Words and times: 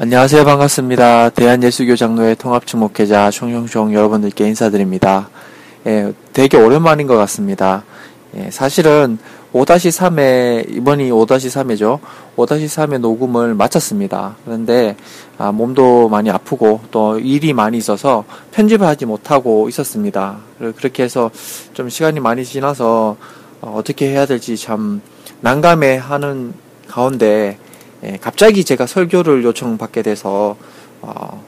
안녕하세요. 0.00 0.44
반갑습니다. 0.44 1.30
대한예수교 1.30 1.96
장로회 1.96 2.36
통합측 2.36 2.78
목회자 2.78 3.32
총총총 3.32 3.92
여러분들께 3.92 4.46
인사드립니다. 4.46 5.28
예, 5.88 6.12
되게 6.32 6.56
오랜만인 6.56 7.08
것 7.08 7.16
같습니다. 7.16 7.82
예, 8.36 8.48
사실은 8.52 9.18
5-3회, 9.52 10.72
이번이 10.72 11.10
5-3회죠. 11.10 11.98
5-3회 12.36 13.00
녹음을 13.00 13.56
마쳤습니다. 13.56 14.36
그런데, 14.44 14.94
아, 15.36 15.50
몸도 15.50 16.08
많이 16.08 16.30
아프고, 16.30 16.80
또 16.92 17.18
일이 17.18 17.52
많이 17.52 17.76
있어서 17.76 18.24
편집을 18.52 18.86
하지 18.86 19.04
못하고 19.04 19.68
있었습니다. 19.68 20.36
그렇게 20.76 21.02
해서 21.02 21.32
좀 21.72 21.88
시간이 21.88 22.20
많이 22.20 22.44
지나서 22.44 23.16
어, 23.60 23.80
떻게 23.84 24.10
해야 24.10 24.26
될지 24.26 24.56
참 24.56 25.00
난감해 25.40 25.96
하는 25.96 26.54
가운데, 26.86 27.58
예, 28.04 28.16
갑자기 28.20 28.64
제가 28.64 28.86
설교를 28.86 29.42
요청받게 29.44 30.02
돼서 30.02 30.56
어, 31.00 31.42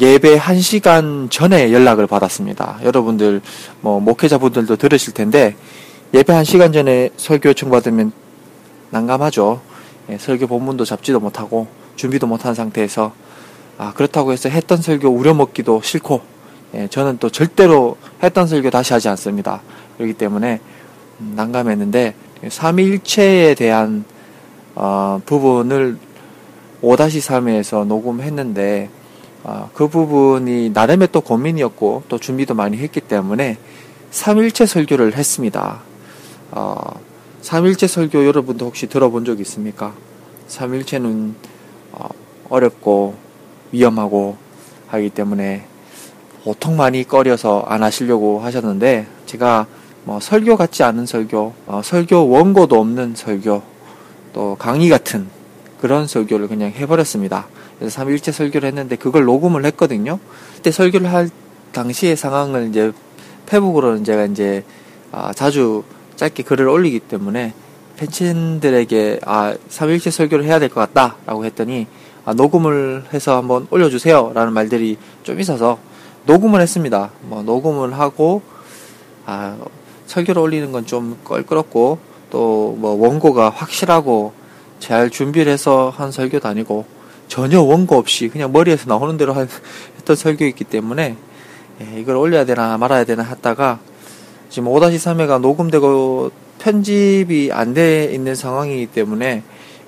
예배 0.00 0.38
1시간 0.38 1.30
전에 1.30 1.72
연락을 1.72 2.06
받았습니다. 2.06 2.80
여러분들 2.82 3.40
뭐 3.80 4.00
목회자분들도 4.00 4.76
들으실 4.76 5.14
텐데 5.14 5.54
예배 6.12 6.32
1시간 6.32 6.72
전에 6.72 7.10
설교 7.16 7.50
요청받으면 7.50 8.12
난감하죠. 8.90 9.60
예, 10.10 10.18
설교 10.18 10.48
본문도 10.48 10.84
잡지도 10.84 11.20
못하고 11.20 11.68
준비도 11.96 12.26
못한 12.26 12.54
상태에서 12.54 13.12
아, 13.78 13.92
그렇다고 13.92 14.32
해서 14.32 14.48
했던 14.48 14.82
설교 14.82 15.08
우려먹기도 15.08 15.80
싫고 15.82 16.22
예, 16.74 16.88
저는 16.88 17.18
또 17.18 17.30
절대로 17.30 17.96
했던 18.20 18.48
설교 18.48 18.70
다시 18.70 18.92
하지 18.92 19.08
않습니다. 19.08 19.62
그렇기 19.96 20.14
때문에 20.14 20.60
음, 21.20 21.34
난감했는데 21.36 22.14
삼일체에 22.48 23.54
대한 23.54 24.04
어, 24.74 25.20
부분을 25.24 25.98
5-3에서 26.82 27.86
녹음했는데 27.86 28.90
어, 29.44 29.70
그 29.74 29.88
부분이 29.88 30.70
나름의 30.70 31.08
또 31.12 31.20
고민이었고 31.20 32.04
또 32.08 32.18
준비도 32.18 32.54
많이 32.54 32.78
했기 32.78 33.00
때문에 33.00 33.58
3일체 34.10 34.66
설교를 34.66 35.16
했습니다. 35.16 35.80
어, 36.50 36.76
3일체 37.42 37.86
설교 37.86 38.24
여러분도 38.26 38.66
혹시 38.66 38.86
들어본 38.86 39.24
적 39.24 39.40
있습니까? 39.40 39.92
3일체는 40.48 41.34
어, 41.92 42.08
어렵고 42.48 43.14
위험하고 43.72 44.36
하기 44.88 45.10
때문에 45.10 45.66
보통 46.44 46.76
많이 46.76 47.04
꺼려서 47.04 47.64
안 47.66 47.82
하시려고 47.82 48.40
하셨는데 48.40 49.06
제가 49.26 49.66
뭐 50.04 50.20
설교 50.20 50.56
같지 50.56 50.82
않은 50.82 51.06
설교, 51.06 51.52
어, 51.66 51.80
설교 51.82 52.28
원고도 52.28 52.78
없는 52.78 53.14
설교, 53.14 53.62
또 54.34 54.56
강의 54.58 54.90
같은 54.90 55.28
그런 55.80 56.06
설교를 56.06 56.48
그냥 56.48 56.70
해버렸습니다. 56.70 57.46
그래서 57.78 58.02
3일째 58.02 58.32
설교를 58.32 58.66
했는데 58.68 58.96
그걸 58.96 59.24
녹음을 59.24 59.64
했거든요. 59.66 60.18
그때 60.56 60.70
설교를 60.70 61.10
할 61.12 61.30
당시의 61.72 62.16
상황을 62.16 62.68
이제 62.68 62.92
페북으로는 63.46 64.04
제가 64.04 64.26
이제 64.26 64.64
아, 65.12 65.32
자주 65.32 65.84
짧게 66.16 66.42
글을 66.42 66.68
올리기 66.68 67.00
때문에 67.00 67.54
팬친들에게 67.96 69.20
아 69.24 69.54
3일째 69.70 70.10
설교를 70.10 70.44
해야 70.44 70.58
될 70.58 70.68
것 70.68 70.80
같다라고 70.92 71.44
했더니 71.44 71.86
아, 72.24 72.32
녹음을 72.34 73.04
해서 73.12 73.36
한번 73.36 73.66
올려주세요라는 73.70 74.52
말들이 74.52 74.96
좀 75.22 75.38
있어서 75.40 75.78
녹음을 76.26 76.60
했습니다. 76.60 77.10
뭐 77.22 77.42
녹음을 77.42 77.98
하고 77.98 78.42
아 79.26 79.56
설교를 80.06 80.40
올리는 80.40 80.72
건 80.72 80.86
좀 80.86 81.18
껄끄럽고 81.24 81.98
또 82.34 82.74
뭐 82.76 82.94
원고가 82.94 83.50
확실하고 83.50 84.32
잘 84.80 85.08
준비를 85.08 85.52
해서 85.52 85.92
한 85.96 86.10
설교도 86.10 86.48
아니고 86.48 86.84
전혀 87.28 87.62
원고 87.62 87.96
없이 87.96 88.28
그냥 88.28 88.52
머리에서 88.52 88.88
나오는 88.88 89.16
대로 89.16 89.34
했던 89.96 90.16
설교였기 90.16 90.64
때문에 90.64 91.16
예, 91.80 92.00
이걸 92.00 92.16
올려야 92.16 92.44
되나 92.44 92.76
말아야 92.76 93.04
되나 93.04 93.22
했다가 93.22 93.78
지금 94.50 94.68
5-3회가 94.68 95.40
녹음되고 95.40 96.30
편집이 96.58 97.50
안 97.52 97.74
돼 97.74 98.10
있는 98.12 98.34
상황이기 98.34 98.86
때문에 98.86 99.42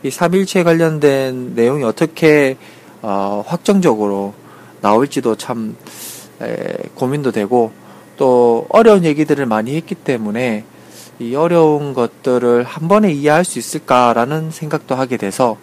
이 0.04 0.08
3일체 0.08 0.62
관련된 0.62 1.54
내용이 1.54 1.82
어떻게 1.82 2.56
어, 3.02 3.44
확정적으로 3.46 4.34
나올지도 4.80 5.36
참 5.36 5.76
에, 6.40 6.76
고민도 6.94 7.32
되고 7.32 7.72
또 8.16 8.66
어려운 8.68 9.04
얘기들을 9.04 9.44
많이 9.46 9.74
했기 9.74 9.94
때문에 9.94 10.64
이 11.18 11.34
어려운 11.34 11.94
것들을 11.94 12.64
한 12.64 12.88
번에 12.88 13.10
이해할 13.10 13.44
수 13.44 13.58
있을까라는 13.58 14.50
생각도 14.50 14.94
하게 14.94 15.16
돼서 15.16 15.56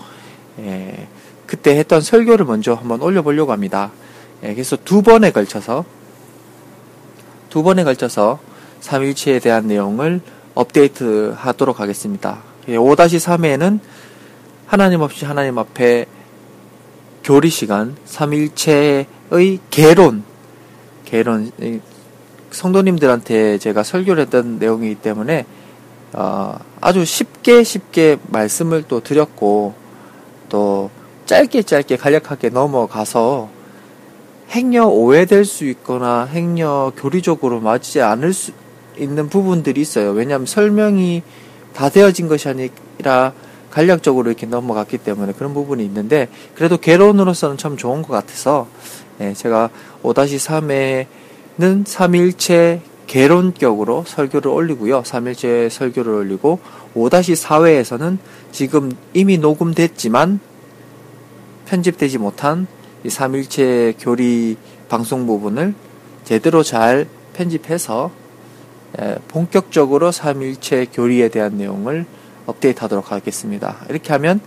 예, 0.59 1.07
그때 1.45 1.77
했던 1.77 2.01
설교를 2.01 2.45
먼저 2.45 2.73
한번 2.73 3.01
올려보려고 3.01 3.51
합니다. 3.51 3.91
예, 4.43 4.53
그래서 4.53 4.77
두 4.83 5.01
번에 5.01 5.31
걸쳐서 5.31 5.85
두 7.49 7.61
번에 7.61 7.83
걸쳐서 7.83 8.39
3일치에 8.81 9.41
대한 9.41 9.67
내용을 9.67 10.21
업데이트 10.55 11.33
하도록 11.37 11.79
하겠습니다. 11.79 12.39
예, 12.67 12.75
5-3회에는 12.75 13.79
하나님 14.65 15.01
없이 15.01 15.25
하나님 15.25 15.59
앞에 15.59 16.07
교리 17.23 17.49
시간 17.49 17.95
3일체의 18.07 19.59
개론 19.69 20.23
개론 21.05 21.51
성도님들한테 22.53 23.57
제가 23.57 23.83
설교를 23.83 24.23
했던 24.23 24.59
내용이기 24.59 24.95
때문에 24.95 25.45
어, 26.13 26.55
아주 26.79 27.03
쉽게 27.03 27.63
쉽게 27.63 28.17
말씀을 28.27 28.83
또 28.87 29.01
드렸고 29.01 29.73
또 30.49 30.89
짧게 31.25 31.63
짧게 31.63 31.97
간략하게 31.97 32.49
넘어가서 32.49 33.49
행여 34.51 34.85
오해될 34.85 35.45
수 35.45 35.65
있거나 35.65 36.25
행여 36.25 36.93
교리적으로 36.95 37.59
맞지 37.59 38.01
않을 38.01 38.33
수 38.33 38.51
있는 38.97 39.27
부분들이 39.29 39.81
있어요. 39.81 40.11
왜냐하면 40.11 40.45
설명이 40.45 41.23
다 41.73 41.89
되어진 41.89 42.27
것이 42.27 42.47
아니라 42.49 43.33
간략적으로 43.71 44.29
이렇게 44.29 44.45
넘어갔기 44.45 44.99
때문에 44.99 45.33
그런 45.33 45.55
부분이 45.55 45.83
있는데 45.85 46.27
그래도 46.53 46.77
개론으로서는 46.77 47.57
참 47.57 47.75
좋은 47.75 48.03
것 48.03 48.13
같아서 48.13 48.67
예, 49.19 49.33
제가 49.33 49.71
5-3에 50.03 51.07
는 51.57 51.83
3일체 51.83 52.79
개론격으로 53.05 54.05
설교를 54.07 54.49
올리고요. 54.49 55.03
3일체 55.03 55.69
설교를 55.69 56.11
올리고 56.13 56.59
5-4회에서는 56.95 58.17
지금 58.51 58.91
이미 59.13 59.37
녹음됐지만 59.37 60.39
편집되지 61.67 62.17
못한 62.17 62.65
이 63.03 63.09
3일체 63.09 63.95
교리 63.99 64.57
방송 64.89 65.27
부분을 65.27 65.75
제대로 66.23 66.63
잘 66.63 67.07
편집해서 67.33 68.09
본격적으로 69.27 70.11
3일체 70.11 70.87
교리에 70.91 71.29
대한 71.29 71.57
내용을 71.57 72.05
업데이트 72.47 72.79
하도록 72.81 73.11
하겠습니다. 73.11 73.77
이렇게 73.89 74.11
하면 74.13 74.39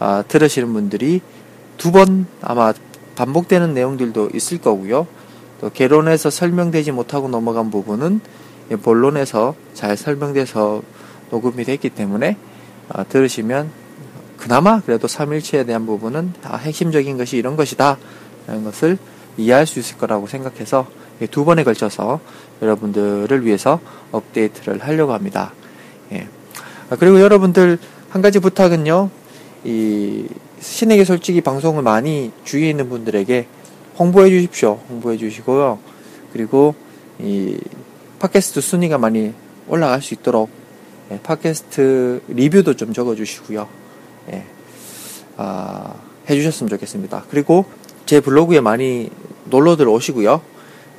아, 0.00 0.22
들으시는 0.26 0.72
분들이 0.72 1.20
두 1.76 1.92
번 1.92 2.26
아마 2.40 2.72
반복되는 3.14 3.74
내용들도 3.74 4.30
있을 4.34 4.58
거고요. 4.58 5.06
또 5.60 5.70
개론에서 5.70 6.30
설명되지 6.30 6.92
못하고 6.92 7.28
넘어간 7.28 7.70
부분은 7.70 8.20
본론에서 8.82 9.54
잘 9.74 9.96
설명돼서 9.96 10.82
녹음이 11.30 11.64
됐기 11.64 11.90
때문에 11.90 12.36
어, 12.90 13.06
들으시면 13.08 13.70
그나마 14.36 14.80
그래도 14.80 15.08
3일치에 15.08 15.66
대한 15.66 15.84
부분은 15.84 16.34
다 16.42 16.56
핵심적인 16.56 17.18
것이 17.18 17.36
이런 17.36 17.56
것이다 17.56 17.98
라는 18.46 18.64
것을 18.64 18.98
이해할 19.36 19.66
수 19.66 19.78
있을 19.78 19.98
거라고 19.98 20.26
생각해서 20.26 20.86
두 21.30 21.44
번에 21.44 21.64
걸쳐서 21.64 22.20
여러분들을 22.62 23.44
위해서 23.44 23.80
업데이트를 24.12 24.78
하려고 24.78 25.12
합니다. 25.12 25.52
예. 26.12 26.28
아, 26.90 26.96
그리고 26.96 27.20
여러분들 27.20 27.78
한 28.10 28.22
가지 28.22 28.38
부탁은요, 28.38 29.10
이 29.64 30.26
신에게 30.60 31.04
솔직히 31.04 31.40
방송을 31.40 31.82
많이 31.82 32.32
주위에 32.44 32.70
있는 32.70 32.88
분들에게 32.88 33.46
홍보해 33.98 34.30
주십시오. 34.30 34.80
홍보해 34.88 35.16
주시고요. 35.16 35.78
그리고 36.32 36.74
이 37.18 37.58
팟캐스트 38.20 38.60
순위가 38.60 38.98
많이 38.98 39.32
올라갈 39.68 40.00
수 40.02 40.14
있도록 40.14 40.50
예, 41.10 41.18
팟캐스트 41.20 42.22
리뷰도 42.28 42.74
좀 42.74 42.92
적어 42.92 43.14
주시고요. 43.14 43.66
예, 44.32 44.44
아, 45.36 45.94
해 46.28 46.34
주셨으면 46.34 46.68
좋겠습니다. 46.70 47.24
그리고 47.30 47.64
제 48.06 48.20
블로그에 48.20 48.60
많이 48.60 49.10
놀러들 49.46 49.88
오시고요. 49.88 50.40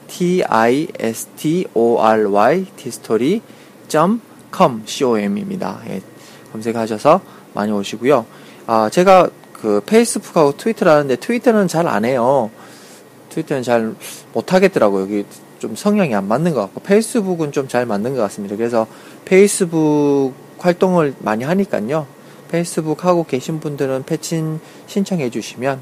t 0.08 0.42
i 0.44 0.88
s 0.98 1.26
t 1.36 1.66
o 1.74 2.02
r 2.02 2.30
y 2.30 2.66
tstory 2.76 3.40
com 3.88 4.20
com입니다. 4.84 5.80
예, 5.88 6.02
검색하셔서 6.52 7.20
많이 7.54 7.72
오시고요. 7.72 8.26
아, 8.66 8.88
제가 8.90 9.30
그 9.52 9.80
페이스북하고 9.86 10.56
트위터를 10.56 10.92
하는데 10.92 11.16
트위터는 11.16 11.68
잘 11.68 11.86
안 11.86 12.04
해요. 12.04 12.50
트위터는 13.30 13.62
잘 13.62 13.94
못하겠더라고요. 14.32 15.02
여기 15.02 15.24
좀 15.58 15.76
성향이 15.76 16.14
안 16.14 16.26
맞는 16.26 16.54
것 16.54 16.60
같고 16.62 16.80
페이스북은 16.80 17.52
좀 17.52 17.68
잘 17.68 17.86
맞는 17.86 18.14
것 18.14 18.22
같습니다. 18.22 18.56
그래서 18.56 18.86
페이스북 19.24 20.32
활동을 20.58 21.14
많이 21.20 21.44
하니까요. 21.44 22.06
페이스북 22.50 23.04
하고 23.04 23.24
계신 23.24 23.60
분들은 23.60 24.04
패친 24.04 24.60
신청해 24.86 25.30
주시면 25.30 25.80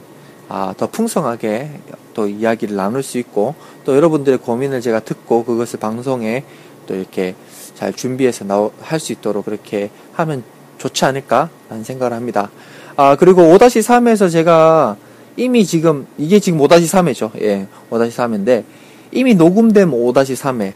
아, 0.48 0.74
더 0.76 0.86
풍성하게 0.86 1.70
또 2.14 2.28
이야기를 2.28 2.76
나눌 2.76 3.02
수 3.02 3.18
있고 3.18 3.54
또 3.84 3.96
여러분들의 3.96 4.38
고민을 4.38 4.80
제가 4.80 5.00
듣고 5.00 5.44
그것을 5.44 5.78
방송에 5.78 6.44
또 6.86 6.94
이렇게 6.94 7.34
잘 7.74 7.92
준비해서 7.92 8.72
할 8.80 8.98
수 8.98 9.12
있도록 9.12 9.44
그렇게 9.44 9.90
하면 10.14 10.42
좋지 10.78 11.04
않을까라는 11.04 11.84
생각을 11.84 12.12
합니다. 12.12 12.50
아, 12.96 13.16
그리고 13.16 13.42
5-3에서 13.42 14.30
제가 14.30 14.96
이미 15.36 15.64
지금, 15.64 16.06
이게 16.16 16.40
지금 16.40 16.58
5-3회죠. 16.58 17.30
예, 17.40 17.68
5-3회인데, 17.90 18.64
이미 19.12 19.34
녹음된 19.34 19.90
5-3회, 19.90 20.72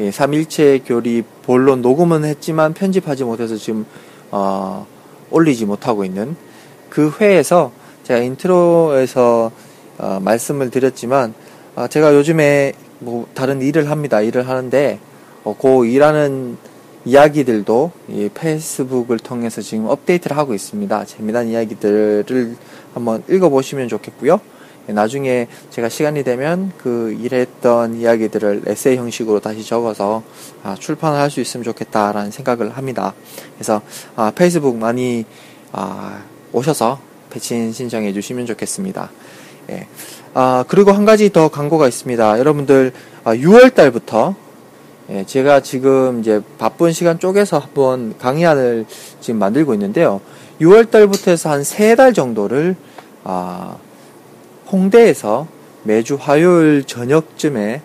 예, 0.00 0.10
3일체 0.10 0.82
교리 0.84 1.22
본론 1.42 1.82
녹음은 1.82 2.24
했지만 2.24 2.74
편집하지 2.74 3.22
못해서 3.22 3.56
지금, 3.56 3.86
어, 4.32 4.86
올리지 5.30 5.66
못하고 5.66 6.04
있는 6.04 6.36
그 6.88 7.12
회에서 7.20 7.72
제가 8.04 8.20
인트로에서 8.20 9.52
어, 10.00 10.18
말씀을 10.18 10.70
드렸지만, 10.70 11.34
어, 11.76 11.86
제가 11.86 12.14
요즘에 12.14 12.72
뭐 13.00 13.26
다른 13.34 13.60
일을 13.60 13.90
합니다. 13.90 14.22
일을 14.22 14.48
하는데, 14.48 14.98
어, 15.44 15.54
그 15.60 15.86
일하는 15.86 16.56
이야기들도 17.04 17.92
이 18.08 18.30
페이스북을 18.32 19.18
통해서 19.18 19.60
지금 19.60 19.86
업데이트를 19.86 20.36
하고 20.38 20.54
있습니다. 20.54 21.04
재미난 21.04 21.48
이야기들을 21.48 22.56
한번 22.94 23.22
읽어보시면 23.28 23.88
좋겠고요. 23.88 24.40
예, 24.90 24.92
나중에 24.92 25.46
제가 25.70 25.88
시간이 25.88 26.24
되면 26.24 26.72
그 26.76 27.16
일했던 27.20 28.00
이야기들을 28.00 28.62
에세이 28.66 28.96
형식으로 28.96 29.38
다시 29.40 29.64
적어서 29.64 30.22
아, 30.64 30.74
출판을 30.78 31.18
할 31.18 31.30
수 31.30 31.40
있으면 31.40 31.62
좋겠다라는 31.62 32.32
생각을 32.32 32.76
합니다. 32.76 33.14
그래서 33.54 33.80
아, 34.16 34.32
페이스북 34.34 34.76
많이 34.76 35.24
아, 35.70 36.22
오셔서 36.52 36.98
패친 37.30 37.72
신청해 37.72 38.12
주시면 38.12 38.46
좋겠습니다. 38.46 39.10
예. 39.70 39.86
아, 40.34 40.64
그리고 40.66 40.90
한 40.90 41.04
가지 41.04 41.30
더 41.30 41.48
광고가 41.48 41.86
있습니다. 41.86 42.40
여러분들 42.40 42.92
6월 43.24 43.66
아, 43.66 43.74
달부터 43.74 44.34
예, 45.10 45.24
제가 45.24 45.60
지금 45.60 46.18
이제 46.18 46.40
바쁜 46.58 46.92
시간 46.92 47.20
쪼개서 47.20 47.58
한번 47.60 48.18
강의안을 48.18 48.86
지금 49.20 49.38
만들고 49.38 49.72
있는데요. 49.74 50.20
6월 50.60 50.90
달부터 50.90 51.30
해서 51.30 51.48
한 51.50 51.60
세 51.60 51.94
달 51.94 52.12
정도를 52.12 52.74
아, 53.22 53.76
홍대에서 54.70 55.46
매주 55.82 56.16
화요일 56.20 56.84
저녁쯤에 56.84 57.82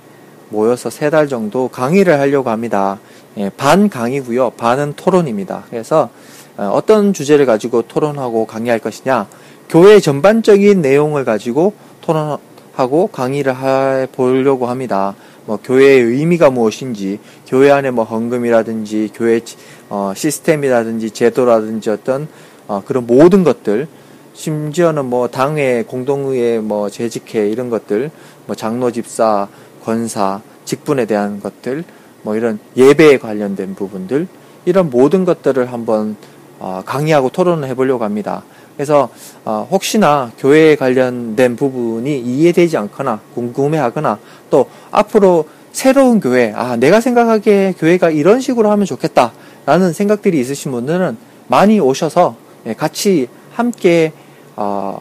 모여서 0.49 0.89
세 0.89 1.09
달 1.09 1.27
정도 1.27 1.67
강의를 1.67 2.19
하려고 2.19 2.49
합니다. 2.49 2.99
예, 3.37 3.49
반 3.49 3.89
강의고요. 3.89 4.51
반은 4.51 4.93
토론입니다. 4.95 5.63
그래서 5.69 6.09
어, 6.57 6.71
어떤 6.73 7.13
주제를 7.13 7.45
가지고 7.45 7.81
토론하고 7.81 8.45
강의할 8.45 8.79
것이냐, 8.79 9.27
교회 9.69 9.99
전반적인 9.99 10.81
내용을 10.81 11.25
가지고 11.25 11.73
토론하고 12.01 13.07
강의를 13.07 13.55
해 13.57 14.07
보려고 14.11 14.67
합니다. 14.67 15.15
뭐 15.45 15.57
교회의 15.63 16.01
의미가 16.01 16.49
무엇인지, 16.49 17.19
교회 17.47 17.71
안에 17.71 17.91
뭐 17.91 18.03
헌금이라든지 18.05 19.11
교회 19.13 19.41
어, 19.89 20.13
시스템이라든지 20.15 21.11
제도라든지 21.11 21.89
어떤 21.89 22.27
어, 22.67 22.81
그런 22.85 23.05
모든 23.05 23.43
것들, 23.43 23.87
심지어는 24.35 25.05
뭐 25.05 25.29
당회, 25.29 25.83
공동의회, 25.83 26.59
뭐 26.59 26.89
재직회 26.89 27.49
이런 27.49 27.69
것들, 27.69 28.11
뭐 28.45 28.55
장로 28.55 28.91
집사, 28.91 29.47
권사, 29.83 30.41
직분에 30.65 31.05
대한 31.05 31.39
것들, 31.39 31.83
뭐 32.21 32.35
이런 32.35 32.59
예배에 32.75 33.17
관련된 33.17 33.75
부분들, 33.75 34.27
이런 34.65 34.89
모든 34.89 35.25
것들을 35.25 35.71
한번 35.71 36.17
어, 36.59 36.83
강의하고 36.85 37.29
토론을 37.29 37.67
해보려고 37.69 38.03
합니다. 38.03 38.43
그래서 38.75 39.09
어, 39.45 39.67
혹시나 39.71 40.31
교회에 40.37 40.75
관련된 40.75 41.55
부분이 41.55 42.19
이해되지 42.19 42.75
않거나 42.77 43.21
궁금해하거나 43.33 44.19
또 44.49 44.69
앞으로 44.91 45.45
새로운 45.71 46.19
교회, 46.19 46.53
아 46.55 46.75
내가 46.75 46.99
생각하기에 46.99 47.75
교회가 47.77 48.09
이런 48.09 48.41
식으로 48.41 48.71
하면 48.71 48.85
좋겠다라는 48.85 49.93
생각들이 49.93 50.39
있으신 50.39 50.71
분들은 50.71 51.17
많이 51.47 51.79
오셔서 51.79 52.35
예, 52.65 52.73
같이 52.73 53.27
함께 53.51 54.11
어, 54.55 54.99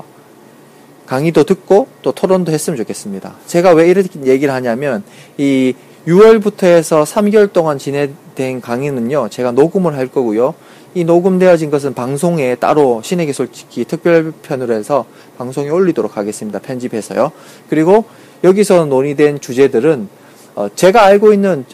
강의도 1.06 1.44
듣고 1.44 1.88
또 2.02 2.12
토론도 2.12 2.52
했으면 2.52 2.76
좋겠습니다. 2.78 3.34
제가 3.46 3.72
왜 3.72 3.88
이렇게 3.88 4.08
얘기를 4.24 4.52
하냐면 4.54 5.02
이 5.36 5.74
6월부터 6.06 6.64
해서 6.64 7.04
3개월 7.04 7.52
동안 7.52 7.78
진행된 7.78 8.60
강의는요, 8.60 9.28
제가 9.30 9.52
녹음을 9.52 9.96
할 9.96 10.08
거고요. 10.08 10.54
이 10.94 11.04
녹음되어진 11.04 11.70
것은 11.70 11.94
방송에 11.94 12.54
따로 12.54 13.02
신에게 13.02 13.32
솔직히 13.32 13.84
특별편으로 13.84 14.74
해서 14.74 15.06
방송에 15.36 15.68
올리도록 15.68 16.16
하겠습니다. 16.16 16.60
편집해서요. 16.60 17.32
그리고 17.68 18.04
여기서 18.44 18.84
논의된 18.84 19.40
주제들은 19.40 20.08
어 20.54 20.68
제가 20.74 21.04
알고 21.04 21.32
있는 21.32 21.64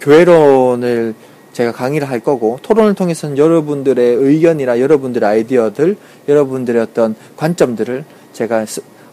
교회론을 0.00 1.14
제가 1.52 1.72
강의를 1.72 2.08
할 2.08 2.20
거고 2.20 2.58
토론을 2.62 2.94
통해서는 2.94 3.38
여러분들의 3.38 4.14
의견이나 4.16 4.80
여러분들의 4.80 5.28
아이디어들, 5.28 5.96
여러분들의 6.28 6.80
어떤 6.82 7.14
관점들을 7.36 8.04
제가 8.32 8.64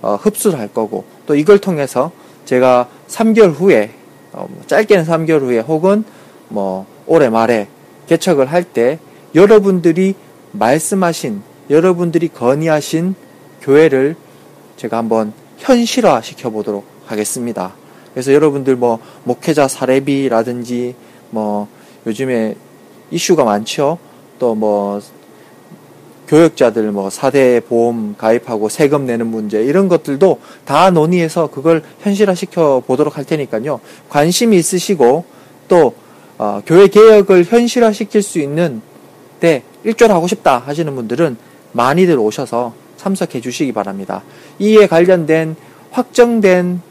어 0.02 0.16
흡수를 0.22 0.60
할 0.60 0.68
거고 0.68 1.06
또 1.26 1.36
이걸 1.36 1.58
통해서 1.58 2.12
제가 2.46 2.88
3개월 3.08 3.54
후에 3.54 3.92
어뭐 4.34 4.64
짧게는 4.68 5.06
3개월 5.06 5.42
후에 5.42 5.60
혹은 5.60 6.04
뭐 6.50 6.86
올해 7.08 7.30
말에 7.30 7.68
개척을 8.08 8.46
할 8.46 8.64
때 8.64 9.00
여러분들이 9.36 10.16
말씀하신, 10.54 11.42
여러분들이 11.70 12.30
건의하신 12.30 13.16
교회를 13.62 14.16
제가 14.78 14.98
한번 14.98 15.34
현실화 15.58 16.22
시켜보도록 16.22 16.86
하겠습니다. 17.06 17.74
그래서 18.14 18.34
여러분들 18.34 18.78
뭐, 18.78 19.00
목회자 19.26 19.68
사례비라든지, 19.68 20.96
뭐, 21.32 21.68
요즘에 22.06 22.56
이슈가 23.12 23.44
많죠? 23.44 23.98
또 24.40 24.56
뭐, 24.56 25.00
교역자들 26.28 26.92
뭐, 26.92 27.10
사대 27.10 27.60
보험 27.60 28.16
가입하고 28.18 28.70
세금 28.70 29.06
내는 29.06 29.28
문제, 29.28 29.64
이런 29.64 29.88
것들도 29.88 30.40
다 30.66 30.90
논의해서 30.90 31.48
그걸 31.48 31.84
현실화 32.02 32.34
시켜 32.36 32.82
보도록 32.86 33.18
할 33.18 33.26
테니까요. 33.26 33.80
관심이 34.10 34.58
있으시고, 34.58 35.26
또, 35.68 35.94
어, 36.38 36.62
교회 36.66 36.88
개혁을 36.88 37.46
현실화 37.46 37.92
시킬 37.92 38.22
수 38.22 38.40
있는 38.40 38.82
때 39.40 39.64
일조하고 39.84 40.28
싶다 40.28 40.58
하시는 40.58 40.94
분들은 40.96 41.38
많이들 41.72 42.18
오셔서 42.18 42.74
참석해 42.98 43.42
주시기 43.42 43.72
바랍니다. 43.72 44.24
이에 44.60 44.88
관련된 44.88 45.56
확정된 45.92 46.82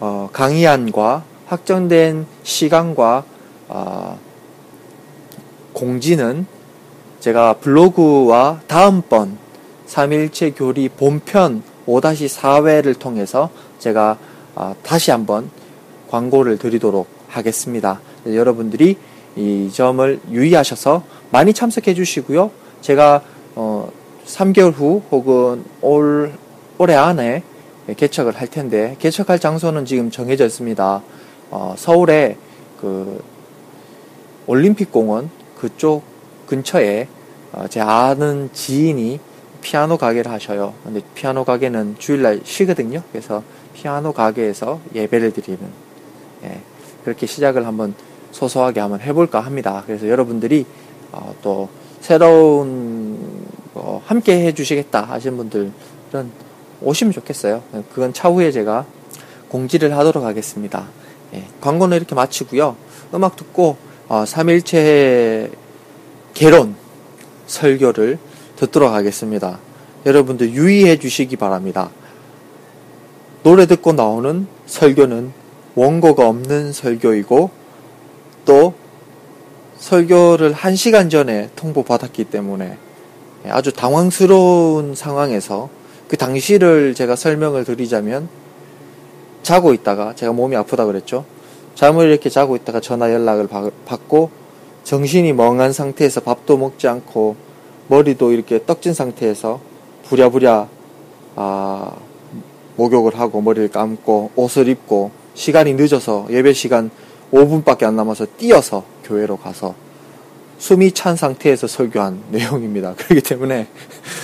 어, 0.00 0.28
강의안과 0.32 1.24
확정된 1.46 2.26
시간과 2.42 3.24
어, 3.68 4.18
공지는 5.78 6.44
제가 7.20 7.54
블로그와 7.54 8.62
다음번 8.66 9.38
3일체 9.86 10.52
교리 10.56 10.88
본편 10.88 11.62
5-4회를 11.86 12.98
통해서 12.98 13.48
제가 13.78 14.18
어, 14.56 14.74
다시 14.82 15.12
한번 15.12 15.50
광고를 16.10 16.58
드리도록 16.58 17.06
하겠습니다. 17.28 18.00
여러분들이 18.26 18.96
이 19.36 19.70
점을 19.72 20.20
유의하셔서 20.32 21.04
많이 21.30 21.52
참석해 21.52 21.94
주시고요. 21.94 22.50
제가 22.80 23.22
어 23.54 23.88
3개월 24.26 24.72
후 24.72 25.02
혹은 25.12 25.64
올 25.80 26.32
올해 26.78 26.94
안에 26.94 27.42
개척을 27.96 28.34
할 28.36 28.48
텐데 28.48 28.96
개척할 28.98 29.38
장소는 29.38 29.84
지금 29.84 30.10
정해져 30.10 30.44
있습니다. 30.44 31.02
어 31.50 31.74
서울에 31.76 32.36
그 32.80 33.22
올림픽 34.46 34.90
공원 34.90 35.30
그쪽 35.58 36.02
근처에 36.46 37.08
어제 37.52 37.80
아는 37.80 38.50
지인이 38.52 39.20
피아노 39.60 39.96
가게를 39.96 40.30
하셔요. 40.30 40.74
근데 40.84 41.00
피아노 41.14 41.44
가게는 41.44 41.96
주일날 41.98 42.40
쉬거든요. 42.44 43.02
그래서 43.10 43.42
피아노 43.74 44.12
가게에서 44.12 44.80
예배를 44.94 45.32
드리는 45.32 45.60
예, 46.44 46.60
그렇게 47.04 47.26
시작을 47.26 47.66
한번 47.66 47.94
소소하게 48.32 48.80
한번 48.80 49.00
해볼까 49.00 49.40
합니다. 49.40 49.82
그래서 49.86 50.08
여러분들이 50.08 50.64
어, 51.12 51.34
또 51.42 51.68
새로운 52.00 53.46
어, 53.74 54.00
함께 54.04 54.46
해주시겠다 54.46 55.02
하신 55.02 55.36
분들은 55.36 55.72
오시면 56.80 57.12
좋겠어요. 57.12 57.62
그건 57.92 58.12
차후에 58.12 58.52
제가 58.52 58.86
공지를 59.48 59.96
하도록 59.96 60.24
하겠습니다. 60.24 60.86
예, 61.34 61.44
광고는 61.60 61.96
이렇게 61.96 62.14
마치고요. 62.14 62.76
음악 63.14 63.36
듣고 63.36 63.76
어, 64.08 64.24
3일체 64.24 65.50
개론 66.32 66.74
설교를 67.46 68.18
듣도록 68.56 68.90
하겠습니다. 68.90 69.58
여러분들 70.06 70.52
유의해 70.52 70.98
주시기 70.98 71.36
바랍니다. 71.36 71.90
노래 73.42 73.66
듣고 73.66 73.92
나오는 73.92 74.46
설교는 74.66 75.32
원고가 75.74 76.26
없는 76.26 76.72
설교이고 76.72 77.50
또 78.46 78.74
설교를 79.76 80.54
한 80.54 80.74
시간 80.74 81.10
전에 81.10 81.50
통보받았기 81.54 82.24
때문에 82.24 82.78
아주 83.48 83.72
당황스러운 83.72 84.94
상황에서 84.94 85.68
그 86.08 86.16
당시를 86.16 86.94
제가 86.94 87.14
설명을 87.14 87.64
드리자면 87.64 88.28
자고 89.42 89.74
있다가 89.74 90.14
제가 90.14 90.32
몸이 90.32 90.56
아프다 90.56 90.86
그랬죠. 90.86 91.24
잠을 91.78 92.08
이렇게 92.08 92.28
자고 92.28 92.56
있다가 92.56 92.80
전화 92.80 93.12
연락을 93.12 93.46
받고 93.86 94.30
정신이 94.82 95.32
멍한 95.32 95.72
상태에서 95.72 96.22
밥도 96.22 96.56
먹지 96.56 96.88
않고 96.88 97.36
머리도 97.86 98.32
이렇게 98.32 98.64
떡진 98.66 98.94
상태에서 98.94 99.60
부랴부랴 100.08 100.66
아, 101.36 101.92
목욕을 102.74 103.16
하고 103.20 103.40
머리를 103.40 103.68
감고 103.68 104.32
옷을 104.34 104.66
입고 104.66 105.12
시간이 105.34 105.74
늦어서 105.74 106.26
예배 106.30 106.52
시간 106.52 106.90
5분밖에 107.32 107.84
안 107.84 107.94
남아서 107.94 108.26
뛰어서 108.36 108.82
교회로 109.04 109.36
가서 109.36 109.76
숨이 110.58 110.90
찬 110.90 111.14
상태에서 111.14 111.68
설교한 111.68 112.24
내용입니다. 112.32 112.94
그렇기 112.96 113.20
때문에 113.22 113.68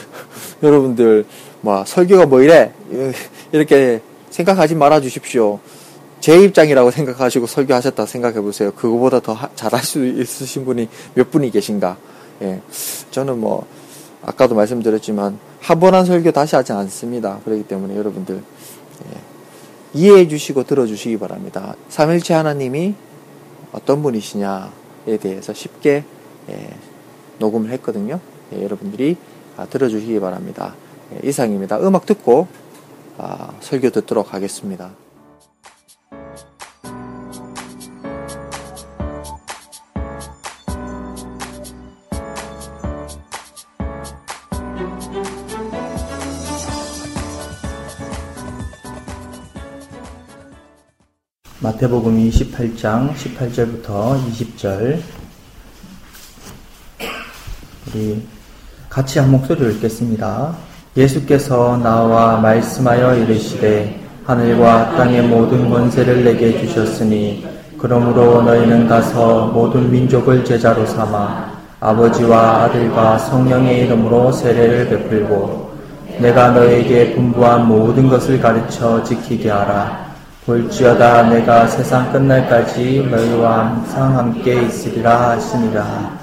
여러분들 0.61 1.25
뭐 1.61 1.85
설교가 1.85 2.27
뭐 2.27 2.43
이래 2.43 2.73
이렇게 3.53 4.01
생각하지 4.31 4.75
말아 4.75 5.01
주십시오. 5.01 5.61
제 6.25 6.43
입장이라고 6.43 6.91
생각하시고 6.91 7.47
설교하셨다 7.47 8.07
생각해 8.07 8.41
보세요. 8.41 8.73
그거보다 8.73 9.21
더 9.21 9.37
잘할 9.57 9.83
수 9.83 10.07
있으신 10.07 10.65
분이 10.65 10.89
몇 11.13 11.31
분이 11.31 11.51
계신가? 11.51 11.99
예. 12.41 12.63
저는 13.11 13.39
뭐 13.39 13.67
아까도 14.23 14.55
말씀드렸지만 14.55 15.39
한번한 15.61 16.07
설교 16.07 16.33
다시 16.33 16.57
하지 16.57 16.73
않습니다. 16.73 17.41
그렇기 17.45 17.65
때문에 17.65 17.95
여러분들 17.95 18.37
예. 18.37 19.21
이해해 19.93 20.27
주시고 20.27 20.65
들어 20.65 20.87
주시기 20.87 21.19
바랍니다. 21.19 21.77
삼일체 21.91 22.33
하나님이 22.33 22.95
어떤 23.73 24.03
분이시냐에 24.03 25.19
대해서 25.21 25.53
쉽게 25.53 26.05
예, 26.49 26.71
녹음을 27.39 27.69
했거든요. 27.73 28.19
예, 28.55 28.65
여러분들이 28.65 29.19
아, 29.59 29.67
들어주시기 29.67 30.21
바랍니다. 30.21 30.75
예, 31.13 31.29
이상입니다. 31.29 31.81
음악 31.81 32.07
듣고 32.07 32.49
아, 33.19 33.53
설교 33.61 33.91
듣도록 33.91 34.33
하겠습니다. 34.33 35.04
마태복음 51.65 52.19
28장 52.29 53.15
18절부터 53.15 54.21
20절 54.23 54.99
우리 57.89 58.23
같이 58.91 59.19
한 59.19 59.31
목소리를 59.31 59.77
읽겠습니다. 59.77 60.55
예수께서 60.95 61.79
나와 61.79 62.37
말씀하여 62.37 63.17
이르시되 63.17 63.99
하늘과 64.27 64.95
땅의 64.99 65.23
모든 65.23 65.71
권세를 65.71 66.23
내게 66.25 66.61
주셨으니 66.61 67.47
그러므로 67.79 68.43
너희는 68.43 68.87
가서 68.87 69.47
모든 69.47 69.91
민족을 69.91 70.45
제자로 70.45 70.85
삼아 70.85 71.51
아버지와 71.81 72.65
아들과 72.65 73.17
성령의 73.17 73.87
이름으로 73.87 74.33
세례를 74.33 74.91
베풀고 74.91 75.73
내가 76.19 76.51
너에게 76.51 77.15
분부한 77.15 77.67
모든 77.67 78.11
것을 78.11 78.39
가르쳐 78.39 79.03
지키게 79.03 79.49
하라. 79.49 80.04
볼지어다 80.47 81.31
내가 81.31 81.67
세상 81.67 82.13
끝날까지 82.13 83.09
너희와 83.11 83.67
항상 83.67 84.17
함께 84.19 84.63
있으리라 84.63 85.31
하시니라. 85.31 86.19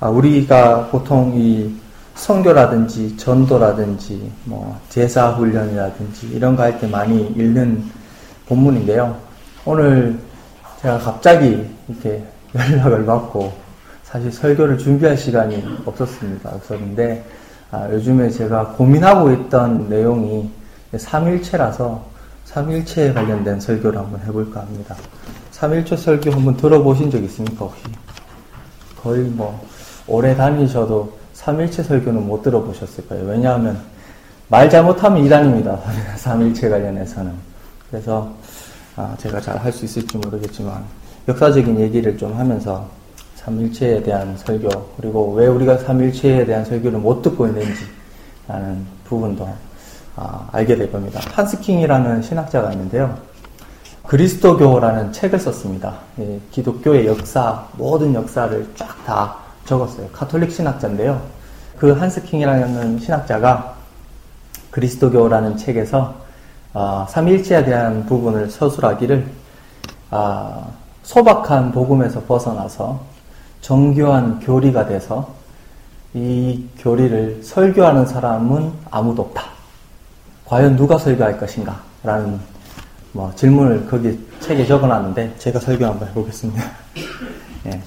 아, 0.00 0.08
우리가 0.08 0.88
보통 0.88 1.32
이 1.36 1.72
성교라든지 2.16 3.16
전도라든지 3.16 4.28
뭐 4.44 4.76
제사 4.88 5.30
훈련이라든지 5.30 6.26
이런 6.34 6.56
거 6.56 6.64
할 6.64 6.80
때 6.80 6.88
많이 6.88 7.28
읽는 7.28 7.84
본문인데요. 8.48 9.16
오늘 9.64 10.18
제가 10.80 10.98
갑자기 10.98 11.64
이렇게 11.88 12.24
연락을 12.56 13.06
받고 13.06 13.52
사실 14.02 14.32
설교를 14.32 14.78
준비할 14.78 15.16
시간이 15.16 15.64
없었습니다. 15.86 16.50
없었는데 16.50 17.24
아, 17.70 17.88
요즘에 17.92 18.28
제가 18.30 18.66
고민하고 18.76 19.30
있던 19.32 19.88
내용이 19.88 20.50
삼일체라서 20.98 22.04
삼일체에 22.44 23.12
관련된 23.12 23.60
설교를 23.60 23.98
한번 23.98 24.20
해볼까 24.20 24.60
합니다. 24.60 24.96
삼일체 25.50 25.96
설교 25.96 26.32
한번 26.32 26.56
들어보신 26.56 27.10
적 27.10 27.22
있습니까 27.24 27.64
혹시? 27.66 27.82
거의 29.02 29.22
뭐 29.22 29.64
오래 30.06 30.34
다니셔도 30.34 31.12
3일체 31.34 31.82
설교는 31.84 32.26
못 32.26 32.42
들어보셨을 32.42 33.08
거예요. 33.08 33.24
왜냐하면 33.24 33.80
말 34.48 34.68
잘못하면 34.68 35.24
이단입니다. 35.24 35.78
3일체 36.16 36.68
관련해서는. 36.70 37.32
그래서 37.90 38.32
아, 38.96 39.14
제가 39.18 39.40
잘 39.40 39.56
할 39.58 39.72
수 39.72 39.84
있을지 39.86 40.18
모르겠지만 40.18 40.84
역사적인 41.28 41.80
얘기를 41.80 42.16
좀 42.18 42.36
하면서 42.36 42.86
3일체에 43.40 44.04
대한 44.04 44.36
설교 44.36 44.68
그리고 44.96 45.32
왜 45.32 45.46
우리가 45.46 45.78
3일체에 45.78 46.46
대한 46.46 46.64
설교를 46.64 46.98
못 46.98 47.22
듣고 47.22 47.46
있는지 47.46 47.84
라는 48.46 48.84
부분도 49.04 49.48
아, 50.16 50.48
알게 50.52 50.76
될 50.76 50.92
겁니다. 50.92 51.20
한스킹이라는 51.32 52.22
신학자가 52.22 52.72
있는데요. 52.72 53.16
그리스도교라는 54.06 55.12
책을 55.12 55.38
썼습니다. 55.38 55.94
예, 56.18 56.40
기독교의 56.50 57.06
역사, 57.06 57.66
모든 57.76 58.14
역사를 58.14 58.68
쫙 58.74 59.04
다 59.04 59.36
적었어요. 59.64 60.08
카톨릭 60.12 60.52
신학자인데요. 60.52 61.20
그 61.78 61.92
한스킹이라는 61.92 62.98
신학자가 62.98 63.74
그리스도교라는 64.70 65.56
책에서 65.56 66.14
어, 66.74 67.06
삼일체에 67.08 67.64
대한 67.64 68.06
부분을 68.06 68.50
서술하기를 68.50 69.26
어, 70.10 70.72
소박한 71.02 71.72
복음에서 71.72 72.22
벗어나서 72.22 73.00
정교한 73.60 74.40
교리가 74.40 74.86
돼서 74.86 75.34
이 76.14 76.66
교리를 76.78 77.42
설교하는 77.42 78.06
사람은 78.06 78.72
아무도 78.90 79.22
없다. 79.22 79.51
과연 80.52 80.76
누가 80.76 80.98
설교할 80.98 81.38
것인가? 81.38 81.80
라는 82.02 82.38
뭐 83.12 83.32
질문을 83.36 83.86
거기 83.86 84.18
책에 84.40 84.66
적어놨는데 84.66 85.36
제가 85.38 85.58
설교 85.58 85.82
한번 85.82 86.06
해보겠습니다. 86.08 86.62
예. 87.72 87.80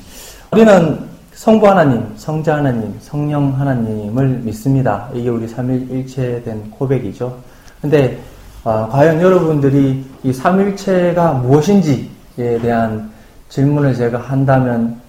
우리는 0.51 0.99
성부 1.35 1.67
하나님, 1.67 2.11
성자 2.17 2.55
하나님, 2.55 2.91
성령 3.01 3.53
하나님을 3.59 4.39
믿습니다. 4.39 5.07
이게 5.13 5.29
우리 5.29 5.47
삼일일체된 5.47 6.71
고백이죠. 6.71 7.37
근데 7.83 8.19
어, 8.63 8.89
과연 8.91 9.21
여러분들이 9.21 10.03
이 10.23 10.33
삼일체가 10.33 11.33
무엇인지에 11.33 12.59
대한 12.63 13.11
질문을 13.49 13.93
제가 13.93 14.17
한다면 14.17 14.99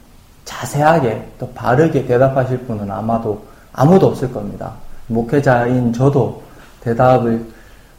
자세하게 0.44 1.26
또 1.38 1.50
바르게 1.54 2.04
대답하실 2.04 2.58
분은 2.66 2.90
아마도 2.90 3.42
아무도 3.72 4.08
없을 4.08 4.30
겁니다. 4.30 4.74
목회자인 5.06 5.94
저도 5.94 6.44
대답을 6.86 7.44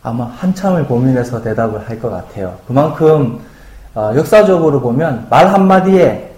아마 0.02 0.26
한참을 0.26 0.86
고민해서 0.88 1.42
대답을 1.42 1.88
할 1.90 2.00
것 2.00 2.10
같아요. 2.10 2.58
그만큼 2.68 3.40
어, 3.94 4.14
역사적으로 4.16 4.80
보면 4.80 5.28
말 5.30 5.48
한마디에 5.54 6.32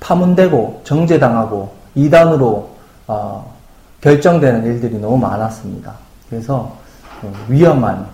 파문되고 0.00 0.82
정제당하고 0.84 1.72
이단으로 1.94 2.70
어, 3.06 3.52
결정되는 4.00 4.64
일들이 4.66 4.98
너무 4.98 5.16
많았습니다. 5.16 5.94
그래서 6.28 6.76
어, 7.22 7.32
위험한 7.48 8.06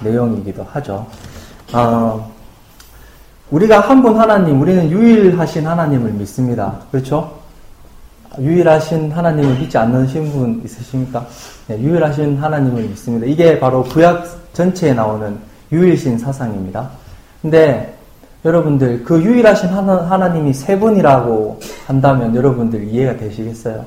내용이기도 0.00 0.64
하죠. 0.72 1.06
어, 1.72 2.30
우리가 3.50 3.80
한 3.80 4.02
분 4.02 4.18
하나님, 4.20 4.60
우리는 4.60 4.90
유일하신 4.90 5.66
하나님을 5.66 6.10
믿습니다. 6.12 6.74
그렇죠? 6.92 7.32
유일하신 8.40 9.12
하나님을 9.12 9.58
믿지 9.58 9.76
않는 9.78 10.06
분 10.06 10.62
있으십니까? 10.64 11.26
네, 11.68 11.78
유일하신 11.80 12.38
하나님을 12.38 12.82
믿습니다. 12.84 13.26
이게 13.26 13.58
바로 13.58 13.82
구약 13.82 14.24
전체에 14.52 14.94
나오는 14.94 15.36
유일신 15.72 16.18
사상입니다. 16.18 16.88
근데 17.42 17.94
여러분들 18.44 19.02
그 19.04 19.20
유일하신 19.22 19.68
하나, 19.70 20.28
님이세 20.28 20.78
분이라고 20.78 21.60
한다면 21.86 22.34
여러분들 22.34 22.84
이해가 22.88 23.16
되시겠어요? 23.16 23.84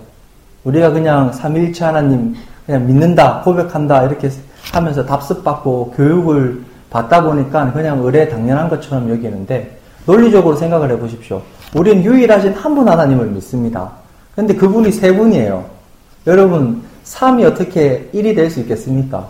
우리가 0.64 0.92
그냥 0.92 1.32
삼일체 1.32 1.86
하나님 1.86 2.36
그냥 2.66 2.86
믿는다 2.86 3.42
고백한다 3.42 4.04
이렇게 4.04 4.30
하면서 4.74 5.06
답습받고 5.06 5.94
교육을 5.96 6.62
받다 6.90 7.24
보니까 7.24 7.72
그냥 7.72 8.00
의뢰 8.04 8.28
당연한 8.28 8.70
것처럼 8.70 9.10
여기는데 9.10 9.78
논리적으로 10.06 10.56
생각을 10.56 10.92
해보십시오. 10.92 11.42
우리는 11.76 12.04
유일하신 12.04 12.54
한 12.54 12.76
분 12.76 12.88
하나님을 12.88 13.28
믿습니다. 13.28 13.90
근데 14.36 14.56
그분이 14.56 14.92
세 14.92 15.16
분이에요. 15.16 15.66
여러분, 16.28 16.82
3이 17.06 17.46
어떻게 17.46 18.10
1이 18.14 18.36
될 18.36 18.50
수 18.50 18.60
있겠습니까? 18.62 19.28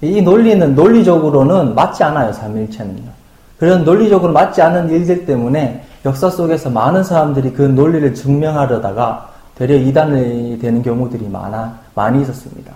이 0.00 0.22
논리는 0.22 0.74
논리적으로는 0.74 1.74
맞지 1.74 2.02
않아요, 2.04 2.32
삼일체는요. 2.32 3.18
그런 3.58 3.84
논리적으로 3.84 4.32
맞지 4.32 4.62
않는 4.62 4.90
일들 4.90 5.26
때문에 5.26 5.84
역사 6.04 6.30
속에서 6.30 6.70
많은 6.70 7.02
사람들이 7.02 7.52
그 7.52 7.62
논리를 7.62 8.14
증명하려다가 8.14 9.28
되려 9.56 9.74
이단이 9.74 10.58
되는 10.60 10.82
경우들이 10.82 11.28
많아, 11.28 11.76
많이 11.94 12.22
있었습니다. 12.22 12.72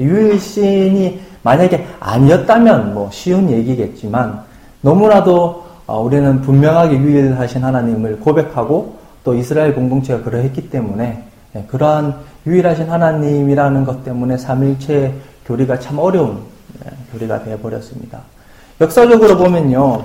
유일신이 0.00 1.20
만약에 1.42 1.86
아니었다면 2.00 2.94
뭐 2.94 3.08
쉬운 3.12 3.48
얘기겠지만 3.48 4.40
너무나도 4.80 5.64
어, 5.86 6.00
우리는 6.00 6.40
분명하게 6.40 6.98
유일하신 6.98 7.62
하나님을 7.62 8.18
고백하고 8.18 8.96
또 9.24 9.34
이스라엘 9.34 9.74
공동체가 9.74 10.22
그러했기 10.22 10.68
때문에 10.70 11.24
예, 11.56 11.64
그러한 11.66 12.14
유일하신 12.46 12.90
하나님이라는 12.90 13.84
것 13.84 14.04
때문에 14.04 14.36
삼일체 14.36 15.14
교리가 15.46 15.80
참 15.80 15.98
어려운 15.98 16.42
예, 16.84 16.90
교리가 17.12 17.42
되어버렸습니다. 17.42 18.20
역사적으로 18.80 19.38
보면요, 19.38 20.04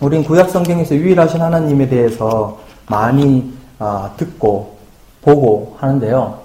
우린 0.00 0.24
구약 0.24 0.50
성경에서 0.50 0.96
유일하신 0.96 1.40
하나님에 1.40 1.88
대해서 1.88 2.58
많이 2.86 3.54
어, 3.78 4.10
듣고 4.16 4.76
보고 5.22 5.76
하는데요. 5.78 6.40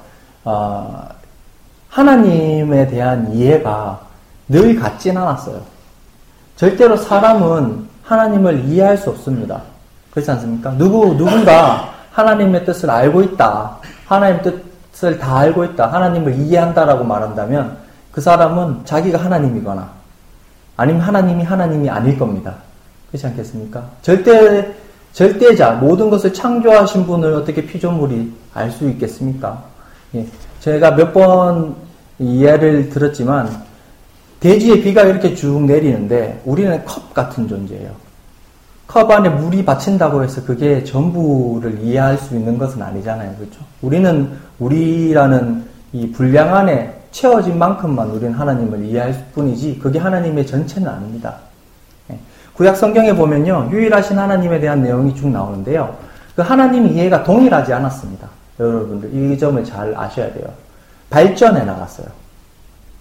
어, 0.46 1.08
하나님에 1.90 2.88
대한 2.88 3.34
이해가 3.34 4.02
늘 4.48 4.76
같진 4.76 5.18
않았어요. 5.18 5.62
절대로 6.56 6.98
사람은 6.98 7.88
하나님을 8.04 8.66
이해할 8.66 8.98
수 8.98 9.10
없습니다. 9.10 9.62
그렇지 10.12 10.30
않습니까? 10.32 10.72
누구, 10.78 11.16
누군가 11.16 11.94
하나님의 12.12 12.66
뜻을 12.66 12.90
알고 12.90 13.22
있다. 13.24 13.78
하나님의 14.08 14.44
뜻을 14.92 15.18
다 15.20 15.38
알고 15.40 15.64
있다. 15.66 15.88
하나님을 15.92 16.36
이해한다라고 16.36 17.04
말한다면 17.04 17.78
그 18.12 18.22
사람은 18.22 18.82
자기가 18.86 19.18
하나님이거나 19.20 19.90
아니면 20.78 21.02
하나님이 21.02 21.44
하나님이 21.44 21.90
아닐 21.90 22.18
겁니다. 22.18 22.56
그렇지 23.12 23.28
않겠습니까? 23.28 23.84
절대, 24.02 24.74
절대자, 25.14 25.72
모든 25.74 26.10
것을 26.10 26.34
창조하신 26.34 27.06
분을 27.06 27.34
어떻게 27.34 27.66
피조물이 27.66 28.34
알 28.54 28.72
수 28.72 28.88
있겠습니까? 28.90 29.64
예. 30.16 30.26
제가 30.60 30.92
몇 30.92 31.14
번 31.14 31.76
이해를 32.20 32.90
들었지만, 32.90 33.64
대지에 34.40 34.82
비가 34.82 35.04
이렇게 35.04 35.34
쭉 35.36 35.64
내리는데, 35.64 36.42
우리는 36.46 36.84
컵 36.86 37.14
같은 37.14 37.48
존재예요. 37.48 37.92
컵 38.90 39.12
안에 39.12 39.30
물이 39.30 39.66
받친다고 39.66 40.24
해서 40.24 40.44
그게 40.44 40.84
전부를 40.84 41.80
이해할 41.84 42.18
수 42.18 42.36
있는 42.36 42.58
것은 42.58 42.82
아니잖아요. 42.82 43.36
그렇죠? 43.36 43.60
우리는 43.84 44.32
우리라는 44.58 45.64
이 45.94 46.12
분량 46.12 46.56
안에 46.56 47.00
채워진 47.12 47.60
만큼만 47.60 48.10
우리는 48.10 48.34
하나님을 48.34 48.84
이해할 48.86 49.26
뿐이지, 49.36 49.78
그게 49.78 50.00
하나님의 50.00 50.48
전체는 50.48 50.88
아닙니다. 50.88 51.36
구약 52.56 52.76
성경에 52.78 53.14
보면요, 53.14 53.70
유일하신 53.72 54.18
하나님에 54.18 54.60
대한 54.60 54.82
내용이 54.82 55.14
쭉 55.14 55.30
나오는데요. 55.30 55.96
그 56.36 56.42
하나님 56.42 56.88
이해가 56.88 57.24
동일하지 57.24 57.72
않았습니다. 57.72 58.28
여러분들, 58.60 59.14
이 59.14 59.38
점을 59.38 59.64
잘 59.64 59.94
아셔야 59.96 60.34
돼요. 60.34 60.48
발전해 61.12 61.64
나갔어요. 61.64 62.08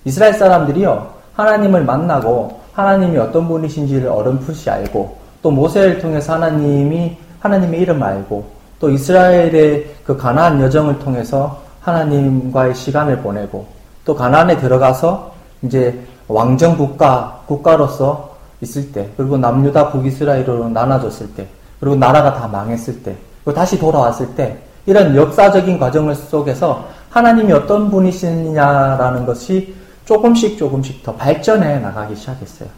이스라엘 0.04 0.34
사람들이요, 0.34 1.14
하나님을 1.32 1.82
만나고, 1.84 2.60
하나님이 2.74 3.16
어떤 3.16 3.48
분이신지를 3.48 4.08
어렴풋이 4.08 4.68
알고, 4.68 5.27
또 5.42 5.50
모세를 5.50 6.00
통해서 6.00 6.34
하나님이, 6.34 7.16
하나님의 7.40 7.80
이름을 7.80 8.02
알고, 8.02 8.44
또 8.80 8.90
이스라엘의 8.90 9.94
그 10.04 10.16
가나안 10.16 10.60
여정을 10.60 10.98
통해서 10.98 11.62
하나님과의 11.80 12.74
시간을 12.74 13.18
보내고, 13.18 13.66
또 14.04 14.14
가나안에 14.14 14.58
들어가서 14.58 15.32
이제 15.62 15.98
왕정 16.28 16.76
국가, 16.76 17.42
국가로서 17.46 18.36
있을 18.60 18.92
때, 18.92 19.08
그리고 19.16 19.36
남유다 19.36 19.90
북이스라엘로 19.90 20.68
나눠졌을 20.68 21.34
때, 21.34 21.46
그리고 21.80 21.96
나라가 21.96 22.34
다 22.34 22.46
망했을 22.48 23.02
때, 23.02 23.16
그리고 23.44 23.58
다시 23.58 23.78
돌아왔을 23.78 24.34
때, 24.34 24.58
이런 24.86 25.14
역사적인 25.14 25.78
과정을 25.78 26.14
속에서 26.14 26.88
하나님이 27.10 27.52
어떤 27.52 27.90
분이시냐라는 27.90 29.26
것이 29.26 29.74
조금씩 30.04 30.58
조금씩 30.58 31.02
더 31.02 31.14
발전해 31.14 31.78
나가기 31.78 32.16
시작했어요. 32.16 32.68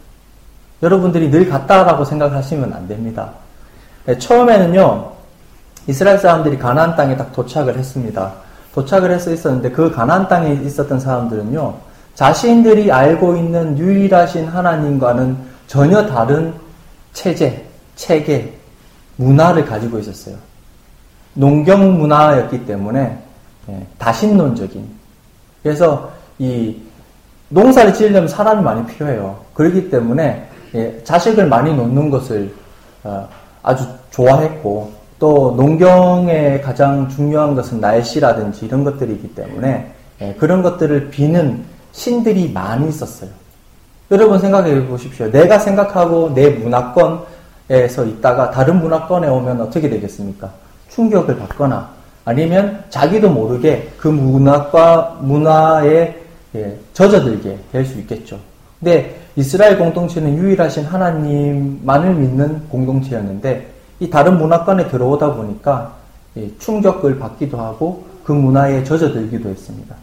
여러분들이 0.83 1.31
늘 1.31 1.49
같다라고 1.49 2.05
생각하시면 2.05 2.73
안 2.73 2.89
됩니다. 2.89 3.31
네, 4.07 4.17
처음에는요, 4.19 5.13
이스라엘 5.87 6.19
사람들이 6.19 6.59
가나안 6.59 6.97
땅에 6.97 7.17
딱 7.17 7.33
도착을 7.33 7.77
했습니다. 7.77 8.33
도착을 8.75 9.11
해서 9.11 9.33
있었는데 9.33 9.71
그 9.71 9.91
가나안 9.91 10.29
땅에 10.29 10.53
있었던 10.53 11.01
사람들은요, 11.01 11.75
자신들이 12.15 12.91
알고 12.91 13.37
있는 13.37 13.79
유일하신 13.79 14.49
하나님과는 14.49 15.37
전혀 15.67 16.07
다른 16.07 16.55
체제, 17.13 17.65
체계, 17.97 18.55
문화를 19.17 19.65
가지고 19.67 19.99
있었어요. 19.99 20.37
농경 21.35 21.99
문화였기 21.99 22.67
때문에 22.67 23.19
예, 23.69 23.87
다신론적인. 23.99 24.85
그래서 25.63 26.11
이 26.39 26.77
농사를 27.51 27.95
지으려면 27.95 28.29
사람이 28.29 28.63
많이 28.63 28.85
필요해요. 28.87 29.39
그렇기 29.55 29.91
때문에 29.91 30.50
예, 30.75 31.01
자식을 31.05 31.47
많이 31.47 31.75
놓는 31.75 32.11
것을 32.11 32.53
어, 33.05 33.29
아주 33.63 33.85
좋아했고 34.11 34.93
또 35.19 35.55
농경의 35.57 36.63
가장 36.63 37.09
중요한 37.09 37.55
것은 37.55 37.81
날씨라든지 37.81 38.67
이런 38.67 38.85
것들이기 38.85 39.35
때문에 39.35 39.93
예, 40.21 40.35
그런 40.35 40.63
것들을 40.63 41.11
비는 41.11 41.65
신들이 41.93 42.51
많이 42.53 42.89
있었어요. 42.89 43.31
여러분 44.11 44.39
생각해 44.39 44.87
보십시오. 44.87 45.31
내가 45.31 45.59
생각하고 45.59 46.33
내 46.35 46.51
문화권에서 46.51 48.05
있다가 48.07 48.51
다른 48.51 48.81
문화권에 48.81 49.29
오면 49.29 49.61
어떻게 49.61 49.89
되겠습니까? 49.89 50.51
충격을 50.89 51.39
받거나 51.39 51.91
아니면 52.25 52.83
자기도 52.91 53.31
모르게 53.31 53.89
그 53.99 54.09
문화과 54.09 55.19
문화에 55.21 56.17
예, 56.57 56.77
젖어들게 56.93 57.59
될 57.73 57.85
수 57.85 57.99
있겠죠. 58.01 58.39
근데 58.81 59.21
이스라엘 59.37 59.79
공동체는 59.79 60.37
유일하신 60.37 60.87
하나님만을 60.87 62.15
믿는 62.15 62.69
공동체였는데 62.69 63.71
이 64.01 64.11
다른 64.11 64.39
문화권에 64.39 64.89
들어오다 64.89 65.35
보니까 65.35 65.95
예, 66.37 66.51
충격을 66.59 67.19
받기도 67.19 67.59
하고 67.59 68.05
그 68.25 68.33
문화에 68.33 68.83
젖어들기도 68.85 69.49
했습니다. 69.49 69.95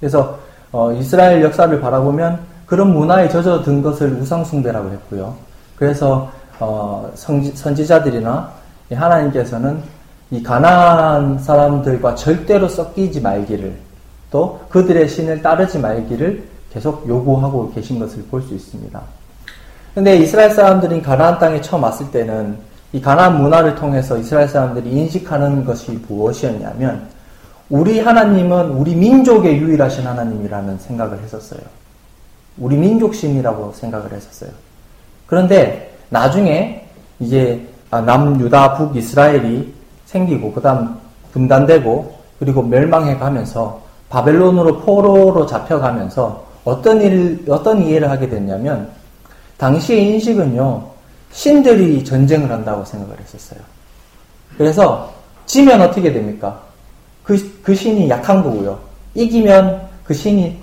그래서 0.00 0.38
어, 0.72 0.92
이스라엘 0.92 1.42
역사를 1.42 1.80
바라보면 1.80 2.40
그런 2.66 2.92
문화에 2.92 3.28
젖어든 3.28 3.82
것을 3.82 4.12
우상숭배라고 4.12 4.90
했고요. 4.90 5.34
그래서 5.76 6.30
어, 6.60 7.10
성지, 7.14 7.54
선지자들이나 7.54 8.52
하나님께서는 8.92 9.82
이 10.30 10.42
가난한 10.42 11.38
사람들과 11.38 12.14
절대로 12.14 12.68
섞이지 12.68 13.20
말기를 13.20 13.74
또 14.30 14.60
그들의 14.68 15.08
신을 15.08 15.40
따르지 15.42 15.78
말기를 15.78 16.44
계속 16.72 17.08
요구하고 17.08 17.72
계신 17.72 17.98
것을 17.98 18.22
볼 18.24 18.42
수 18.42 18.54
있습니다. 18.54 19.00
근데 19.94 20.16
이스라엘 20.16 20.50
사람들이 20.50 21.02
가나안 21.02 21.38
땅에 21.38 21.60
처음 21.60 21.82
왔을 21.82 22.10
때는 22.10 22.58
이 22.92 23.00
가나안 23.00 23.42
문화를 23.42 23.74
통해서 23.74 24.16
이스라엘 24.16 24.48
사람들이 24.48 24.90
인식하는 24.90 25.64
것이 25.64 25.92
무엇이었냐면 26.08 27.08
우리 27.68 28.00
하나님은 28.00 28.70
우리 28.70 28.94
민족의 28.94 29.58
유일하신 29.58 30.06
하나님이라는 30.06 30.78
생각을 30.78 31.18
했었어요. 31.22 31.60
우리 32.56 32.76
민족심이라고 32.76 33.72
생각을 33.74 34.12
했었어요. 34.12 34.50
그런데 35.26 35.94
나중에 36.10 36.86
이제 37.20 37.66
아, 37.90 38.00
남유다 38.00 38.74
북이스라엘이 38.74 39.74
생기고 40.06 40.52
그다음 40.52 40.96
분단되고 41.32 42.18
그리고 42.38 42.62
멸망해 42.62 43.16
가면서 43.18 43.82
바벨론으로 44.08 44.80
포로로 44.80 45.44
잡혀가면서 45.46 46.47
어떤 46.64 47.00
일 47.00 47.44
어떤 47.48 47.82
이해를 47.82 48.10
하게 48.10 48.28
됐냐면 48.28 48.90
당시의 49.56 50.08
인식은요 50.14 50.84
신들이 51.32 52.04
전쟁을 52.04 52.50
한다고 52.50 52.84
생각을 52.84 53.18
했었어요. 53.20 53.60
그래서 54.56 55.12
지면 55.46 55.80
어떻게 55.80 56.12
됩니까? 56.12 56.60
그, 57.22 57.60
그 57.62 57.74
신이 57.74 58.08
약한 58.08 58.42
거고요. 58.42 58.78
이기면 59.14 59.88
그 60.04 60.14
신이 60.14 60.58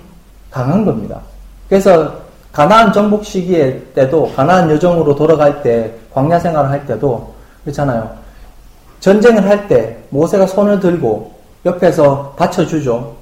강한 0.50 0.84
겁니다. 0.84 1.20
그래서 1.68 2.12
가나안 2.52 2.92
정복 2.92 3.24
시기에 3.24 3.80
때도 3.94 4.32
가나안 4.34 4.70
여정으로 4.70 5.14
돌아갈 5.14 5.62
때 5.62 5.92
광야 6.12 6.38
생활을 6.40 6.70
할 6.70 6.86
때도 6.86 7.34
그렇잖아요. 7.62 8.10
전쟁을 9.00 9.46
할 9.48 9.68
때 9.68 9.98
모세가 10.10 10.46
손을 10.46 10.80
들고 10.80 11.34
옆에서 11.64 12.34
받쳐주죠. 12.36 13.14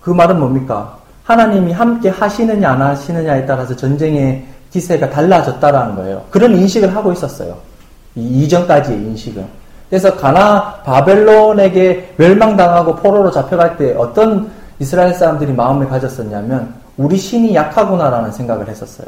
그 0.00 0.10
말은 0.10 0.38
뭡니까? 0.38 0.95
하나님이 1.26 1.72
함께 1.72 2.08
하시느냐 2.08 2.70
안 2.70 2.82
하시느냐에 2.82 3.46
따라서 3.46 3.74
전쟁의 3.74 4.44
기세가 4.70 5.10
달라졌다라는 5.10 5.96
거예요. 5.96 6.22
그런 6.30 6.54
인식을 6.56 6.94
하고 6.94 7.12
있었어요. 7.12 7.56
이 8.14 8.44
이전까지의 8.44 8.98
인식은. 8.98 9.44
그래서 9.90 10.16
가나 10.16 10.74
바벨론에게 10.84 12.14
멸망당하고 12.16 12.96
포로로 12.96 13.30
잡혀갈 13.30 13.76
때 13.76 13.94
어떤 13.96 14.50
이스라엘 14.78 15.14
사람들이 15.14 15.52
마음을 15.52 15.88
가졌었냐면 15.88 16.74
우리 16.96 17.16
신이 17.16 17.54
약하구나라는 17.54 18.32
생각을 18.32 18.68
했었어요. 18.68 19.06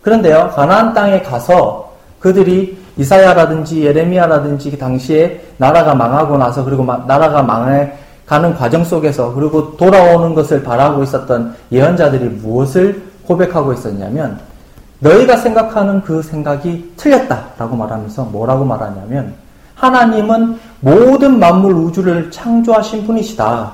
그런데요, 0.00 0.52
가나안 0.54 0.94
땅에 0.94 1.22
가서 1.22 1.92
그들이 2.20 2.78
이사야라든지 2.96 3.84
예레미야라든지 3.84 4.70
그 4.70 4.78
당시에 4.78 5.40
나라가 5.56 5.94
망하고 5.94 6.36
나서 6.36 6.64
그리고 6.64 6.84
나라가 6.84 7.42
망해 7.42 7.92
가는 8.32 8.54
과정 8.54 8.82
속에서 8.82 9.34
그리고 9.34 9.76
돌아오는 9.76 10.34
것을 10.34 10.62
바라고 10.62 11.02
있었던 11.02 11.54
예언자들이 11.70 12.30
무엇을 12.30 13.02
고백하고 13.26 13.74
있었냐면 13.74 14.40
너희가 15.00 15.36
생각하는 15.36 16.00
그 16.00 16.22
생각이 16.22 16.94
틀렸다라고 16.96 17.76
말하면서 17.76 18.24
뭐라고 18.24 18.64
말하냐면 18.64 19.34
하나님은 19.74 20.58
모든 20.80 21.38
만물 21.38 21.74
우주를 21.74 22.30
창조하신 22.30 23.06
분이시다. 23.06 23.70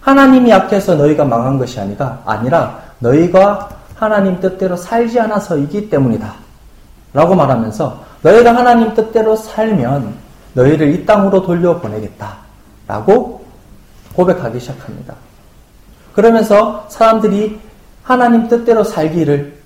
하나님이 0.00 0.50
약해서 0.50 0.96
너희가 0.96 1.24
망한 1.24 1.56
것이 1.56 1.78
아니라 1.78 2.18
아니라 2.24 2.80
너희가 2.98 3.68
하나님 3.94 4.40
뜻대로 4.40 4.74
살지 4.74 5.20
않아서이기 5.20 5.88
때문이다. 5.88 6.28
라고 7.14 7.36
말하면서 7.36 8.00
너희가 8.22 8.52
하나님 8.52 8.92
뜻대로 8.94 9.36
살면 9.36 10.12
너희를 10.54 10.92
이 10.92 11.06
땅으로 11.06 11.42
돌려보내겠다. 11.42 12.32
라고 12.88 13.41
고백하기 14.14 14.60
시작합니다. 14.60 15.14
그러면서 16.14 16.86
사람들이 16.88 17.58
하나님 18.02 18.48
뜻대로 18.48 18.84
살기를 18.84 19.60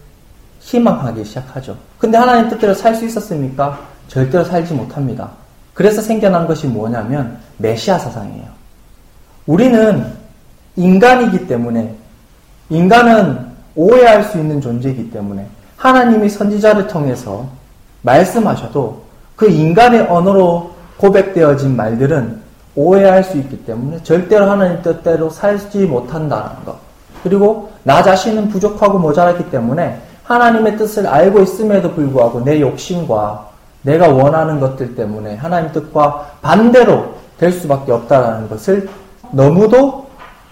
희망하기 0.61 1.25
시작하죠. 1.25 1.77
근데 1.99 2.19
하나님 2.19 2.49
뜻대로 2.49 2.75
살 2.75 2.95
수 2.95 3.05
있었습니까? 3.05 3.79
절대로 4.09 4.45
살지 4.45 4.75
못합니다. 4.75 5.31
그래서 5.75 6.01
생겨난 6.01 6.47
것이 6.47 6.67
뭐냐면 6.67 7.39
메시아 7.59 7.99
사상이에요. 7.99 8.47
우리는 9.47 10.13
인간이기 10.77 11.47
때문에 11.47 11.95
인간은 12.71 13.47
오해할 13.75 14.25
수 14.25 14.39
있는 14.39 14.61
존재이기 14.61 15.11
때문에 15.11 15.47
하나님이 15.77 16.29
선지자를 16.29 16.87
통해서 16.87 17.47
말씀하셔도 18.03 19.05
그 19.37 19.49
인간의 19.51 20.03
언어로 20.03 20.75
고백되어진 20.97 21.77
말들은 21.77 22.46
오해할 22.77 23.25
수 23.25 23.39
있기 23.39 23.65
때문에 23.65 24.03
절대로 24.03 24.51
하나님 24.51 24.83
뜻대로 24.83 25.31
살지 25.31 25.87
못한다는 25.87 26.65
것. 26.65 26.77
그리고 27.23 27.73
나 27.83 28.03
자신은 28.03 28.49
부족하고 28.49 28.99
모자랐기 28.99 29.51
때문에 29.51 30.01
하나님의 30.25 30.77
뜻을 30.77 31.07
알고 31.07 31.41
있음에도 31.41 31.93
불구하고 31.93 32.45
내 32.45 32.61
욕심과 32.61 33.49
내가 33.83 34.09
원하는 34.09 34.61
것들 34.61 34.95
때문에 34.95 35.37
하나님 35.37 35.73
뜻과 35.73 36.39
반대로 36.43 37.15
될 37.39 37.53
수밖에 37.53 37.93
없다는 37.93 38.49
것을 38.49 38.89
너무도 39.31 40.07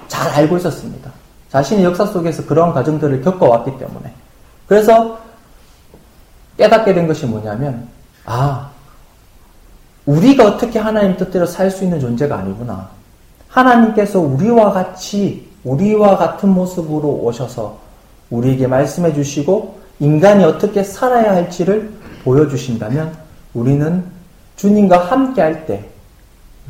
잘 0.08 0.30
알고 0.32 0.56
있었습니다. 0.58 1.10
자신의 1.50 1.84
역사 1.84 2.06
속에서 2.06 2.44
그런 2.46 2.72
과정들을 2.72 3.22
겪어왔기 3.22 3.78
때문에. 3.78 4.12
그래서 4.66 5.18
깨닫게 6.56 6.94
된 6.94 7.06
것이 7.06 7.26
뭐냐면, 7.26 7.88
아, 8.24 8.70
우리가 10.06 10.46
어떻게 10.46 10.78
하나님 10.78 11.16
뜻대로 11.16 11.46
살 11.46 11.70
수 11.70 11.84
있는 11.84 12.00
존재가 12.00 12.36
아니구나. 12.38 12.88
하나님께서 13.48 14.20
우리와 14.20 14.72
같이, 14.72 15.48
우리와 15.64 16.16
같은 16.16 16.50
모습으로 16.50 17.08
오셔서 17.22 17.78
우리에게 18.30 18.66
말씀해 18.66 19.14
주시고, 19.14 19.80
인간이 20.00 20.44
어떻게 20.44 20.82
살아야 20.82 21.34
할지를 21.34 21.90
보여주신다면, 22.24 23.12
우리는 23.54 24.04
주님과 24.56 25.06
함께 25.06 25.40
할 25.40 25.66
때, 25.66 25.88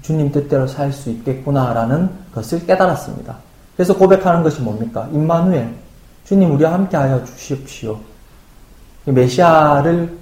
주님 0.03 0.31
뜻대로 0.31 0.67
살 0.67 0.93
수 0.93 1.11
있겠구나라는 1.11 2.11
것을 2.35 2.67
깨달았습니다. 2.67 3.37
그래서 3.77 3.97
고백하는 3.97 4.43
것이 4.43 4.61
뭡니까? 4.61 5.09
임마누엘, 5.13 5.75
주님 6.25 6.53
우리와 6.53 6.73
함께 6.75 6.97
하여 6.97 7.25
주십시오. 7.25 7.99
메시아를 9.07 10.17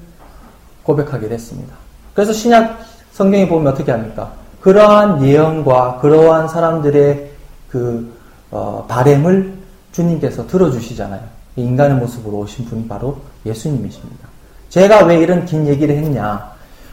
고백하게 0.84 1.28
됐습니다. 1.28 1.74
그래서 2.14 2.32
신약 2.32 2.91
성경에 3.12 3.48
보면 3.48 3.72
어떻게 3.72 3.92
합니까? 3.92 4.32
그러한 4.60 5.22
예언과 5.22 5.98
그러한 6.00 6.48
사람들의 6.48 7.30
그 7.70 8.12
어, 8.50 8.84
바램을 8.88 9.54
주님께서 9.92 10.46
들어주시잖아요. 10.46 11.20
인간의 11.56 11.96
모습으로 11.98 12.38
오신 12.38 12.66
분이 12.66 12.88
바로 12.88 13.18
예수님이십니다. 13.44 14.28
제가 14.68 15.04
왜 15.04 15.18
이런 15.18 15.44
긴 15.44 15.66
얘기를 15.66 15.94
했냐? 15.96 16.52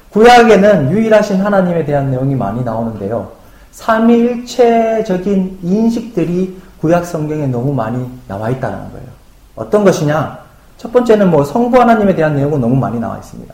구약에는 0.10 0.91
유일하신 0.91 1.41
하나님에 1.41 1.86
대한 1.86 2.12
내용이 2.12 2.36
많이 2.36 2.63
나오는데요. 2.63 3.32
삼위일체적인 3.71 5.60
인식들이 5.63 6.60
구약 6.82 7.05
성경에 7.05 7.47
너무 7.47 7.73
많이 7.73 8.05
나와 8.27 8.49
있다는 8.49 8.77
거예요. 8.91 9.08
어떤 9.55 9.84
것이냐? 9.84 10.39
첫 10.77 10.91
번째는 10.91 11.29
뭐 11.29 11.43
성부 11.43 11.79
하나님에 11.79 12.15
대한 12.15 12.36
내용은 12.36 12.60
너무 12.60 12.75
많이 12.75 12.99
나와 12.99 13.17
있습니다. 13.17 13.53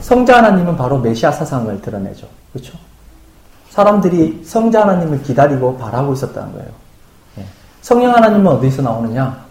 성자 0.00 0.38
하나님은 0.38 0.76
바로 0.76 0.98
메시아 0.98 1.32
사상을 1.32 1.80
드러내죠. 1.82 2.26
그렇죠? 2.52 2.78
사람들이 3.70 4.42
성자 4.44 4.82
하나님을 4.82 5.22
기다리고 5.22 5.76
바라고 5.76 6.12
있었다는 6.12 6.52
거예요. 6.52 6.68
네. 7.36 7.44
성령 7.82 8.14
하나님은 8.14 8.46
어디서 8.46 8.82
나오느냐? 8.82 9.44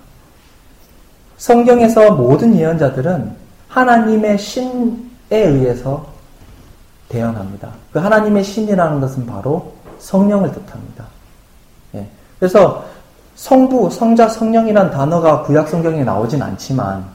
성경에서 1.38 2.12
모든 2.12 2.55
예언자들은 2.55 3.36
하나님의 3.67 4.38
신에 4.38 4.95
의해서 5.31 6.07
대언합니다. 7.10 7.69
그 7.91 7.99
하나님의 7.99 8.43
신이라는 8.43 8.99
것은 8.99 9.25
바로 9.25 9.73
성령을 9.99 10.51
뜻합니다. 10.51 11.05
예. 11.95 12.07
그래서 12.39 12.86
성부, 13.36 13.91
성자, 13.91 14.29
성령이라는 14.29 14.91
단어가 14.91 15.43
구약 15.43 15.69
성경에 15.69 16.03
나오진 16.03 16.41
않지만 16.41 17.05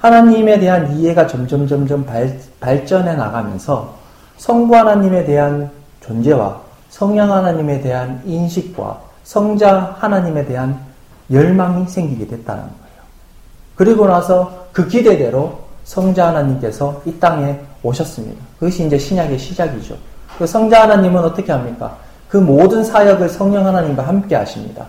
하나님에 0.00 0.58
대한 0.58 0.96
이해가 0.96 1.26
점점 1.26 1.66
점점 1.66 2.04
발, 2.04 2.38
발전해 2.58 3.14
나가면서 3.14 3.94
성부 4.38 4.74
하나님에 4.74 5.24
대한 5.24 5.70
존재와 6.00 6.60
성령 6.88 7.30
하나님에 7.30 7.80
대한 7.80 8.20
인식과 8.24 9.00
성자 9.24 9.96
하나님에 9.98 10.44
대한 10.46 10.78
열망이 11.30 11.86
생기게 11.86 12.26
됐다는 12.26 12.62
거예요. 12.62 13.00
그리고 13.76 14.06
나서 14.06 14.66
그 14.72 14.88
기대대로 14.88 15.60
성자 15.84 16.28
하나님께서 16.28 17.02
이 17.04 17.12
땅에 17.20 17.60
오셨습니다. 17.82 18.42
그것이 18.58 18.86
이제 18.86 18.98
신약의 18.98 19.38
시작이죠. 19.38 19.96
그 20.38 20.46
성자 20.46 20.82
하나님은 20.82 21.22
어떻게 21.22 21.52
합니까? 21.52 21.96
그 22.28 22.38
모든 22.38 22.82
사역을 22.82 23.28
성령 23.28 23.66
하나님과 23.66 24.02
함께 24.02 24.34
하십니다. 24.34 24.86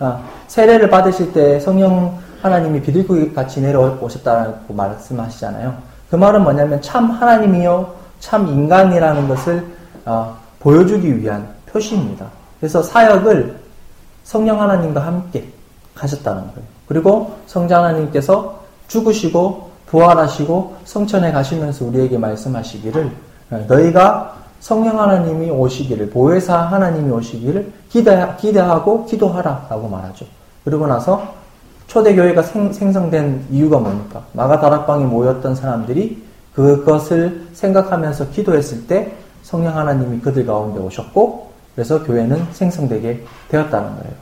아, 0.00 0.20
세례를 0.48 0.90
받으실 0.90 1.32
때 1.32 1.60
성령 1.60 2.18
하나님이 2.40 2.80
비둘기 2.82 3.34
같이 3.34 3.60
내려오셨다고 3.60 4.72
말씀하시잖아요. 4.74 5.74
그 6.10 6.16
말은 6.16 6.42
뭐냐면 6.42 6.80
참 6.80 7.10
하나님이요, 7.10 7.94
참 8.20 8.46
인간이라는 8.46 9.28
것을 9.28 9.66
어, 10.04 10.36
보여주기 10.60 11.20
위한 11.20 11.48
표시입니다. 11.66 12.26
그래서 12.60 12.82
사역을 12.82 13.58
성령 14.24 14.60
하나님과 14.60 15.04
함께 15.04 15.48
하셨다는 15.94 16.42
거예요. 16.42 16.68
그리고 16.86 17.36
성자 17.46 17.78
하나님께서 17.78 18.60
죽으시고 18.88 19.68
부활하시고 19.86 20.76
성천에 20.84 21.32
가시면서 21.32 21.84
우리에게 21.86 22.18
말씀하시기를 22.18 23.10
어, 23.50 23.64
너희가 23.68 24.36
성령 24.60 25.00
하나님이 25.00 25.50
오시기를 25.50 26.10
보혜사 26.10 26.56
하나님이 26.56 27.10
오시기를 27.10 27.72
기대, 27.88 28.34
기대하고 28.38 29.06
기도하라 29.06 29.66
라고 29.70 29.88
말하죠. 29.88 30.26
그리고 30.64 30.86
나서 30.86 31.34
초대교회가 31.88 32.42
생, 32.42 32.72
성된 32.92 33.46
이유가 33.50 33.78
뭡니까? 33.78 34.22
마가 34.32 34.60
다락방에 34.60 35.04
모였던 35.04 35.54
사람들이 35.56 36.22
그것을 36.54 37.46
생각하면서 37.54 38.30
기도했을 38.30 38.86
때 38.86 39.14
성령 39.42 39.76
하나님이 39.76 40.20
그들 40.20 40.46
가운데 40.46 40.80
오셨고 40.80 41.50
그래서 41.74 42.02
교회는 42.04 42.46
생성되게 42.52 43.24
되었다는 43.48 43.88
거예요. 43.88 44.12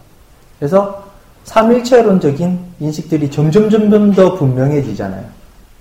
그래서 0.59 1.05
삼일체론적인 1.45 2.59
인식들이 2.81 3.31
점점 3.31 3.69
점점 3.71 4.13
더 4.13 4.35
분명해지잖아요. 4.35 5.25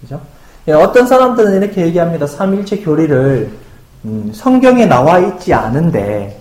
그죠? 0.01 0.21
예, 0.67 0.73
어떤 0.73 1.05
사람들은 1.05 1.61
이렇게 1.61 1.81
얘기합니다. 1.81 2.25
삼일체 2.25 2.77
교리를 2.77 3.51
음, 4.05 4.31
성경에 4.33 4.85
나와 4.85 5.19
있지 5.19 5.53
않은데 5.53 6.39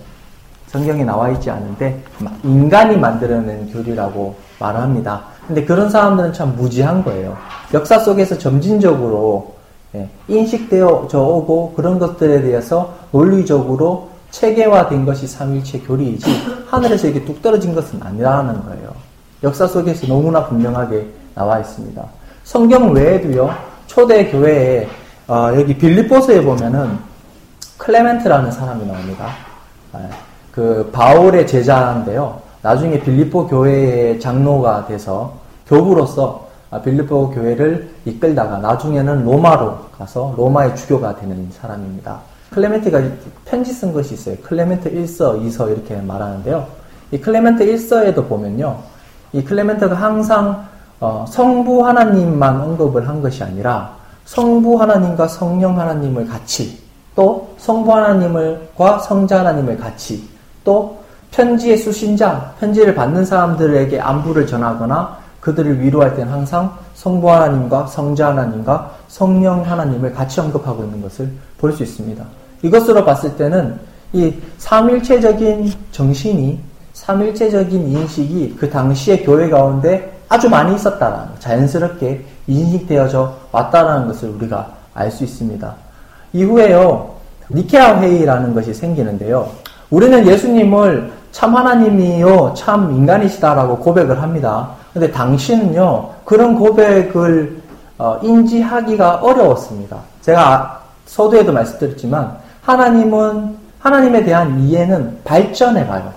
성경에 0.67 1.03
나와 1.03 1.29
있지 1.29 1.49
않은데 1.49 2.01
인간이 2.43 2.97
만들어낸 2.97 3.71
교리라고 3.71 4.35
말합니다. 4.59 5.23
근데 5.47 5.63
그런 5.63 5.89
사람들은 5.89 6.33
참 6.33 6.55
무지한 6.55 7.03
거예요. 7.03 7.37
역사 7.73 7.99
속에서 7.99 8.37
점진적으로 8.37 9.55
예, 9.95 10.09
인식되어져 10.27 11.19
오고 11.19 11.73
그런 11.75 11.99
것들에 11.99 12.41
대해서 12.41 12.93
논리적으로 13.11 14.09
체계화된 14.31 15.05
것이 15.05 15.27
삼일체 15.27 15.79
교리이지 15.79 16.29
하늘에서 16.67 17.07
이게 17.07 17.23
뚝 17.23 17.41
떨어진 17.41 17.73
것은 17.73 18.01
아니라는 18.03 18.65
거예요. 18.65 18.93
역사 19.43 19.67
속에서 19.67 20.07
너무나 20.07 20.45
분명하게 20.45 21.07
나와 21.33 21.59
있습니다. 21.59 22.03
성경 22.43 22.91
외에도요 22.91 23.53
초대 23.87 24.29
교회에 24.29 24.87
어, 25.27 25.51
여기 25.55 25.77
빌립보서에 25.77 26.43
보면은 26.43 26.97
클레멘트라는 27.77 28.51
사람이 28.51 28.85
나옵니다. 28.85 29.29
예, 29.95 30.09
그 30.51 30.89
바울의 30.91 31.47
제자인데요. 31.47 32.44
나중에 32.65 32.99
빌립보 32.99 33.45
교회의 33.45 34.19
장로가 34.19 34.87
돼서 34.87 35.33
교부로서 35.67 36.47
아, 36.71 36.81
빌립보 36.81 37.29
교회를 37.29 37.91
이끌다가 38.05 38.57
나중에는 38.57 39.23
로마로 39.23 39.77
가서 39.95 40.33
로마의 40.35 40.75
주교가 40.75 41.15
되는 41.17 41.47
사람입니다. 41.51 42.21
클레멘트가 42.49 43.03
편지 43.45 43.71
쓴 43.71 43.93
것이 43.93 44.15
있어요. 44.15 44.35
클레멘트 44.37 44.91
1서, 44.91 45.39
2서 45.45 45.71
이렇게 45.71 45.95
말하는데요. 45.97 46.65
이 47.11 47.19
클레멘트 47.19 47.63
1서에도 47.63 48.27
보면요. 48.27 48.79
이 49.31 49.43
클레멘트가 49.43 49.93
항상 49.93 50.65
어, 50.99 51.23
성부 51.29 51.85
하나님만 51.85 52.61
언급을 52.61 53.07
한 53.07 53.21
것이 53.21 53.43
아니라 53.43 53.95
성부 54.25 54.81
하나님과 54.81 55.27
성령 55.27 55.79
하나님을 55.79 56.25
같이 56.25 56.79
또 57.15 57.53
성부 57.59 57.93
하나님과 57.93 58.97
성자 58.97 59.41
하나님을 59.41 59.77
같이 59.77 60.27
또 60.63 61.04
편지의 61.35 61.77
수신자, 61.77 62.53
편지를 62.59 62.95
받는 62.95 63.25
사람들에게 63.25 63.99
안부를 63.99 64.47
전하거나 64.47 65.17
그들을 65.41 65.81
위로할 65.81 66.15
때는 66.15 66.31
항상 66.31 66.73
성부 66.95 67.29
하나님과 67.29 67.87
성자 67.87 68.29
하나님과 68.29 68.91
성령 69.09 69.61
하나님을 69.61 70.13
같이 70.13 70.39
언급하고 70.39 70.83
있는 70.85 71.01
것을 71.01 71.29
볼 71.57 71.73
수 71.73 71.83
있습니다. 71.83 72.23
이것으로 72.61 73.03
봤을 73.03 73.35
때는 73.35 73.77
이 74.13 74.33
삼일체적인 74.57 75.73
정신이 75.91 76.59
삼일체적인 76.93 77.89
인식이 77.89 78.55
그 78.57 78.69
당시의 78.69 79.23
교회 79.25 79.49
가운데 79.49 80.17
아주 80.29 80.49
많이 80.49 80.73
있었다라는 80.75 81.27
자연스럽게 81.39 82.23
인식되어져 82.47 83.35
왔다라는 83.51 84.07
것을 84.07 84.29
우리가 84.29 84.73
알 84.93 85.11
수 85.11 85.25
있습니다. 85.25 85.75
이후에요 86.31 87.13
니케아 87.51 87.99
회의라는 87.99 88.55
것이 88.55 88.73
생기는데요. 88.73 89.49
우리는 89.89 90.25
예수님을 90.25 91.11
참 91.35 91.53
하나님이요 91.53 92.53
참 92.55 92.93
인간이시다라고 92.93 93.79
고백을 93.79 94.21
합니다. 94.21 94.69
근데 94.93 95.11
당시는요 95.11 96.11
그런 96.23 96.55
고백을 96.55 97.61
어, 97.97 98.17
인지하기가 98.23 99.15
어려웠습니다. 99.15 99.97
제가 100.21 100.81
서두에도 101.05 101.51
말씀드렸지만 101.51 102.37
하나님은 102.61 103.57
하나님에 103.79 104.23
대한 104.23 104.61
이해는 104.61 105.19
발전해 105.25 105.85
가요. 105.85 106.09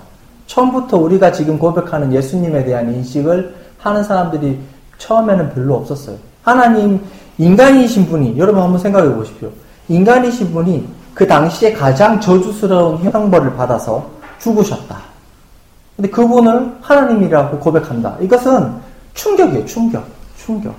처음부터 0.47 0.95
우리가 0.95 1.33
지금 1.33 1.59
고백하는 1.59 2.13
예수님에 2.13 2.63
대한 2.63 2.89
인식을 2.93 3.53
하는 3.77 4.01
사람들이 4.01 4.57
처음에는 4.99 5.53
별로 5.53 5.75
없었어요. 5.75 6.15
하나님 6.43 6.97
인간이신 7.37 8.05
분이 8.05 8.37
여러분 8.37 8.63
한번 8.63 8.79
생각해 8.79 9.13
보십시오. 9.13 9.49
인간이신 9.89 10.53
분이 10.53 10.87
그 11.13 11.27
당시에 11.27 11.73
가장 11.73 12.21
저주스러운 12.21 12.99
형벌을 12.99 13.57
받아서 13.57 14.05
죽으셨다. 14.39 14.98
근데 15.99 16.11
그분을 16.11 16.77
하나님이라고 16.79 17.59
고백한다. 17.59 18.15
이것은 18.21 18.71
충격이에요, 19.15 19.65
충격. 19.65 20.05
충격. 20.37 20.73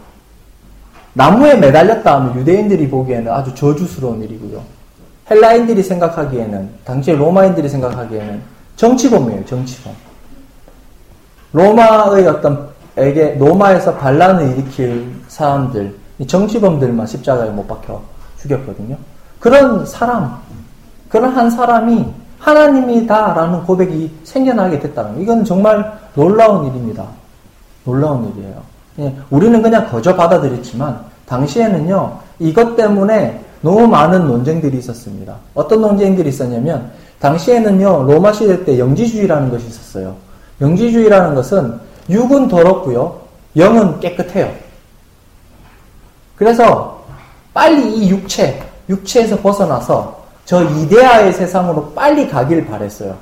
나무에 1.13 1.57
매달렸다 1.57 2.15
하면 2.15 2.37
유대인들이 2.37 2.89
보기에는 2.89 3.31
아주 3.31 3.55
저주스러운 3.55 4.23
일이고요. 4.23 4.63
헬라인들이 5.31 5.83
생각하기에는, 5.83 6.71
당시에 6.87 7.17
로마인들이 7.17 7.69
생각하기에는 7.69 8.41
정치범이에요, 8.77 9.45
정치범. 9.45 9.93
로마의 11.53 12.27
어떤 12.27 12.71
에게 12.97 13.37
로마에서 13.39 13.97
반란을 13.97 14.57
일으킬 14.57 15.07
사람들, 15.29 15.95
정치범들만 16.27 17.07
십자가에 17.07 17.51
못 17.51 17.69
박혀 17.69 18.01
죽였거든요. 18.41 18.97
그런 19.39 19.85
사람, 19.85 20.39
그런 21.11 21.37
한 21.37 21.51
사람이 21.51 22.07
하나님이다라는 22.41 23.65
고백이 23.65 24.11
생겨나게 24.25 24.81
됐다는 24.81 25.21
이건 25.21 25.45
정말 25.45 25.99
놀라운 26.15 26.67
일입니다. 26.67 27.07
놀라운 27.85 28.33
일이에요. 28.33 28.63
예, 29.01 29.15
우리는 29.31 29.63
그냥 29.63 29.89
거저 29.89 30.17
받아들였지만 30.17 31.05
당시에는요 31.27 32.19
이것 32.39 32.77
때문에 32.77 33.45
너무 33.61 33.87
많은 33.87 34.27
논쟁들이 34.27 34.79
있었습니다. 34.79 35.37
어떤 35.55 35.83
논쟁들이 35.83 36.29
있었냐면 36.31 36.91
당시에는요 37.21 38.05
로마 38.05 38.33
시대 38.33 38.65
때 38.65 38.79
영지주의라는 38.79 39.51
것이 39.51 39.67
있었어요. 39.67 40.17
영지주의라는 40.61 41.35
것은 41.35 41.79
육은 42.09 42.49
더럽고요 42.49 43.21
영은 43.57 44.01
깨끗해요. 44.01 44.51
그래서 46.37 47.05
빨리 47.53 47.97
이 47.97 48.11
육체 48.11 48.63
육체에서 48.89 49.37
벗어나서 49.37 50.20
저 50.51 50.65
이데아의 50.65 51.33
세상으로 51.33 51.93
빨리 51.95 52.29
가길 52.29 52.67
바랬어요. 52.67 53.15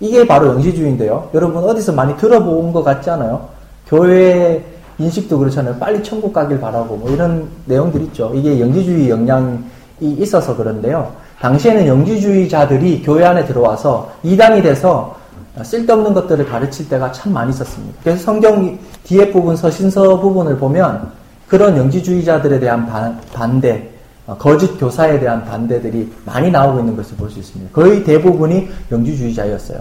이게 0.00 0.26
바로 0.26 0.48
영지주의인데요. 0.48 1.30
여러분 1.32 1.62
어디서 1.62 1.92
많이 1.92 2.16
들어본 2.16 2.72
것 2.72 2.82
같지 2.82 3.08
않아요? 3.10 3.50
교회 3.86 4.60
인식도 4.98 5.38
그렇잖아요. 5.38 5.76
빨리 5.76 6.02
천국 6.02 6.32
가길 6.32 6.58
바라고 6.58 6.96
뭐 6.96 7.08
이런 7.08 7.46
내용들 7.66 8.02
있죠. 8.06 8.32
이게 8.34 8.58
영지주의 8.58 9.10
영향이 9.10 9.60
있어서 10.00 10.56
그런데요. 10.56 11.12
당시에는 11.40 11.86
영지주의자들이 11.86 13.02
교회 13.04 13.26
안에 13.26 13.44
들어와서 13.44 14.10
이단이 14.24 14.60
돼서 14.62 15.14
쓸데없는 15.62 16.12
것들을 16.14 16.46
가르칠 16.46 16.88
때가 16.88 17.12
참 17.12 17.32
많이 17.32 17.50
있었습니다. 17.50 17.96
그래서 18.02 18.24
성경 18.24 18.76
뒤에 19.04 19.30
부분 19.30 19.54
서신서 19.54 20.18
부분을 20.18 20.56
보면 20.56 21.12
그런 21.46 21.76
영지주의자들에 21.76 22.58
대한 22.58 22.88
반대, 23.32 23.76
어, 23.76 23.91
거짓 24.38 24.78
교사에 24.78 25.18
대한 25.18 25.44
반대들이 25.44 26.12
많이 26.24 26.50
나오고 26.50 26.80
있는 26.80 26.96
것을 26.96 27.16
볼 27.16 27.28
수 27.30 27.38
있습니다. 27.40 27.72
거의 27.72 28.04
대부분이 28.04 28.68
영지주의자였어요. 28.90 29.80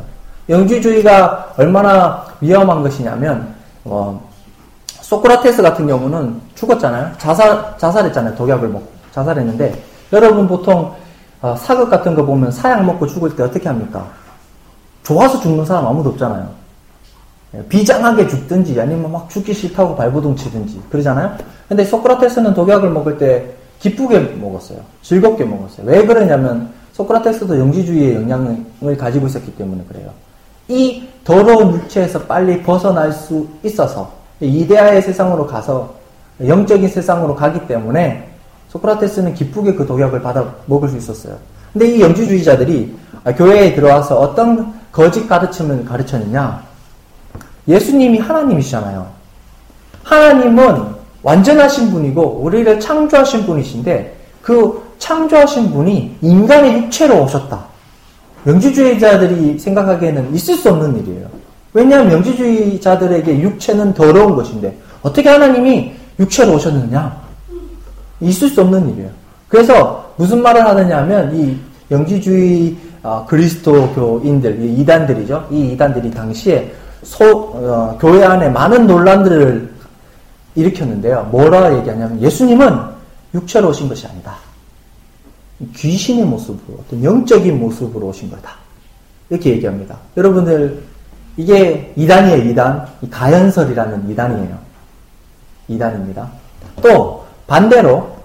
영지주의가 0.49 1.53
얼마나 1.57 2.25
위험한 2.41 2.81
것이냐면 2.81 3.53
어, 3.85 4.29
소크라테스 5.01 5.61
같은 5.61 5.85
경우는 5.87 6.41
죽었잖아요. 6.55 7.11
자살 7.17 7.75
자살했잖아요. 7.77 8.35
독약을 8.35 8.67
먹고 8.69 8.87
자살했는데 9.11 9.83
여러분 10.13 10.47
보통 10.47 10.93
어, 11.41 11.55
사극 11.57 11.89
같은 11.89 12.15
거 12.15 12.25
보면 12.25 12.51
사약 12.51 12.83
먹고 12.85 13.07
죽을 13.07 13.35
때 13.35 13.43
어떻게 13.43 13.67
합니까? 13.67 14.05
좋아서 15.03 15.39
죽는 15.39 15.65
사람 15.65 15.87
아무도 15.87 16.09
없잖아요. 16.11 16.49
예, 17.55 17.63
비장하게 17.67 18.27
죽든지 18.27 18.79
아니면 18.79 19.11
막 19.11 19.29
죽기 19.29 19.53
싫다고 19.53 19.95
발버둥 19.95 20.35
치든지 20.35 20.81
그러잖아요. 20.89 21.35
근데 21.67 21.83
소크라테스는 21.83 22.53
독약을 22.53 22.89
먹을 22.89 23.17
때 23.17 23.53
기쁘게 23.81 24.19
먹었어요. 24.39 24.79
즐겁게 25.01 25.43
먹었어요. 25.43 25.87
왜 25.87 26.05
그러냐면 26.05 26.69
소크라테스도 26.93 27.57
영지주의의 27.57 28.15
영향을 28.15 28.97
가지고 28.97 29.27
있었기 29.27 29.55
때문에 29.55 29.83
그래요. 29.89 30.11
이 30.67 31.03
더러운 31.23 31.73
육체에서 31.73 32.21
빨리 32.21 32.61
벗어날 32.61 33.11
수 33.11 33.47
있어서 33.63 34.11
이데아의 34.39 35.01
세상으로 35.01 35.47
가서 35.47 35.95
영적인 36.45 36.87
세상으로 36.87 37.35
가기 37.35 37.67
때문에 37.67 38.29
소크라테스는 38.69 39.33
기쁘게 39.33 39.73
그 39.73 39.85
독약을 39.85 40.21
받아 40.21 40.53
먹을 40.65 40.87
수 40.89 40.97
있었어요. 40.97 41.37
근데 41.73 41.87
이 41.87 42.01
영지주의자들이 42.01 42.95
교회에 43.37 43.73
들어와서 43.73 44.19
어떤 44.19 44.73
거짓 44.91 45.27
가르침을 45.27 45.85
가르쳤느냐? 45.85 46.63
예수님이 47.67 48.19
하나님이시잖아요. 48.19 49.07
하나님은 50.03 51.00
완전하신 51.23 51.91
분이고 51.91 52.41
우리를 52.43 52.79
창조하신 52.79 53.45
분이신데 53.45 54.17
그 54.41 54.81
창조하신 54.97 55.71
분이 55.71 56.17
인간의 56.21 56.83
육체로 56.83 57.23
오셨다. 57.23 57.65
명지주의자들이 58.43 59.59
생각하기에는 59.59 60.33
있을 60.33 60.55
수 60.55 60.69
없는 60.69 60.99
일이에요. 60.99 61.27
왜냐하면 61.73 62.09
명지주의자들에게 62.09 63.39
육체는 63.39 63.93
더러운 63.93 64.35
것인데 64.35 64.75
어떻게 65.01 65.29
하나님이 65.29 65.93
육체로 66.19 66.55
오셨느냐? 66.55 67.21
있을 68.21 68.49
수 68.49 68.61
없는 68.61 68.89
일이에요. 68.91 69.09
그래서 69.47 70.11
무슨 70.17 70.41
말을 70.41 70.65
하느냐 70.65 70.97
하면 70.99 71.35
이 71.35 71.57
영지주의 71.89 72.75
어, 73.03 73.25
그리스도교인들, 73.27 74.61
이 74.61 74.81
이단들이죠. 74.81 75.47
이 75.49 75.71
이단들이 75.71 76.11
당시에 76.11 76.71
소, 77.01 77.25
어, 77.25 77.97
교회 77.99 78.23
안에 78.23 78.49
많은 78.49 78.85
논란들을 78.85 79.70
일으켰는데요. 80.55 81.29
뭐라 81.31 81.77
얘기하냐면 81.77 82.21
예수님은 82.21 82.79
육체로 83.33 83.69
오신 83.69 83.87
것이 83.89 84.07
아니다. 84.07 84.35
귀신의 85.75 86.25
모습으로 86.25 86.79
어떤 86.79 87.03
영적인 87.03 87.59
모습으로 87.59 88.07
오신 88.07 88.29
거다. 88.31 88.55
이렇게 89.29 89.51
얘기합니다. 89.51 89.97
여러분들 90.17 90.83
이게 91.37 91.93
이단이에요. 91.95 92.49
이단. 92.49 92.87
가연설이라는 93.09 94.09
이단이에요. 94.09 94.57
이단입니다. 95.67 96.29
또 96.81 97.25
반대로 97.47 98.15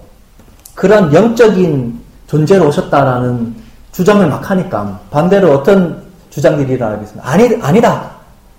그런 0.74 1.12
영적인 1.12 2.00
존재로 2.26 2.68
오셨다라는 2.68 3.54
주장을 3.92 4.26
막 4.28 4.50
하니까 4.50 5.00
반대로 5.10 5.52
어떤 5.52 6.02
주장들이라 6.30 6.90
하겠습니다. 6.90 7.28
아니 7.28 7.56
아니다. 7.62 8.10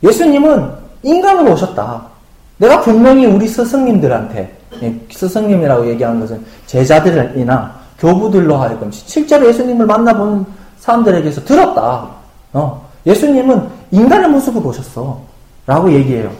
예수님은 0.03 0.71
인간으로 1.03 1.53
오셨다. 1.53 2.07
내가 2.57 2.81
분명히 2.81 3.25
우리 3.25 3.47
스승님들한테 3.47 4.57
예, 4.81 4.99
스승님이라고 5.11 5.87
얘기하는 5.89 6.19
것은 6.19 6.43
제자들이나 6.65 7.75
교부들로 7.99 8.57
하여금 8.57 8.91
실제로 8.91 9.47
예수님을 9.47 9.85
만나본 9.85 10.45
사람들에게서 10.79 11.45
들었다. 11.45 12.09
어, 12.53 12.87
예수님은 13.05 13.67
인간의 13.91 14.29
모습으로 14.29 14.69
오셨어. 14.69 15.19
라고 15.65 15.91
얘기해요. 15.91 16.31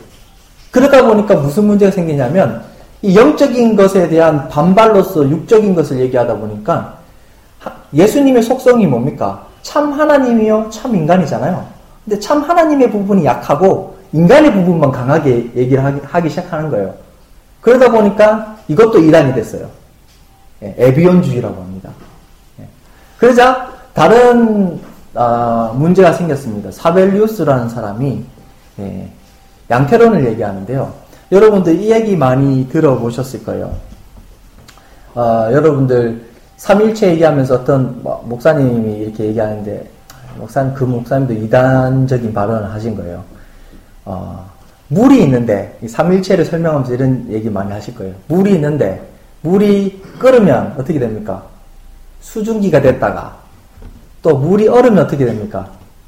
그러다 0.72 1.06
보니까 1.06 1.36
무슨 1.36 1.66
문제가 1.66 1.92
생기냐면 1.92 2.64
이 3.02 3.16
영적인 3.16 3.76
것에 3.76 4.08
대한 4.08 4.48
반발로서 4.48 5.30
육적인 5.30 5.76
것을 5.76 6.00
얘기하다 6.00 6.36
보니까 6.38 6.98
예수님의 7.94 8.44
속성이 8.44 8.88
뭡니까? 8.88 9.46
참 9.62 9.92
하나님이요, 9.92 10.70
참 10.70 10.96
인간이잖아요. 10.96 11.66
근데 12.06 12.20
참 12.20 12.42
하나님의 12.42 12.90
부분이 12.90 13.26
약하고 13.26 13.97
인간의 14.14 14.54
부분만 14.54 14.92
강하게 14.92 15.52
얘기를 15.56 15.84
하기, 16.04 16.30
시작하는 16.30 16.70
거예요. 16.70 16.94
그러다 17.62 17.92
보니까 17.92 18.58
이것도 18.68 19.00
이단이 19.00 19.34
됐어요. 19.34 19.70
예, 20.64 20.74
에비온주의라고 20.78 21.62
합니다. 21.62 21.90
예. 22.60 22.68
그러자 23.18 23.70
다른 23.94 24.80
아, 25.14 25.74
문제가 25.76 26.14
생겼습니다. 26.14 26.72
사벨리우스라는 26.72 27.70
사람이 27.70 28.24
예, 28.80 29.10
양태론을 29.70 30.26
얘기하는데요. 30.28 30.94
여러분들 31.32 31.80
이 31.80 31.92
얘기 31.92 32.16
많이 32.16 32.70
들어보셨을 32.70 33.44
거예요. 33.44 33.74
어, 35.14 35.50
여러분들 35.52 36.28
삼일체 36.58 37.10
얘기하면서 37.12 37.56
어떤 37.56 38.02
뭐, 38.02 38.24
목사님이 38.28 39.00
이렇게 39.00 39.26
얘기하는데 39.26 39.90
목사님 40.38 40.74
그 40.74 40.84
목사님도 40.84 41.34
이단적인 41.34 42.34
발언을 42.34 42.72
하신 42.72 42.96
거예요. 42.96 43.24
어, 44.08 44.50
물이 44.88 45.22
있는데 45.24 45.78
삼일체를 45.86 46.46
설명하면서 46.46 46.94
이런 46.94 47.28
얘기 47.30 47.50
많이 47.50 47.72
하실 47.74 47.94
거예요. 47.94 48.14
물이 48.28 48.54
있는데 48.54 49.02
물이 49.42 50.02
끓으면 50.18 50.76
어떻게 50.78 50.98
됩니까? 50.98 51.44
수증기가 52.22 52.82
됐다가 52.82 53.36
또 54.22 54.38
물이 54.38 54.70
얼으면 54.70 55.06
어떻게 55.06 55.26
됩니까? 55.26 55.68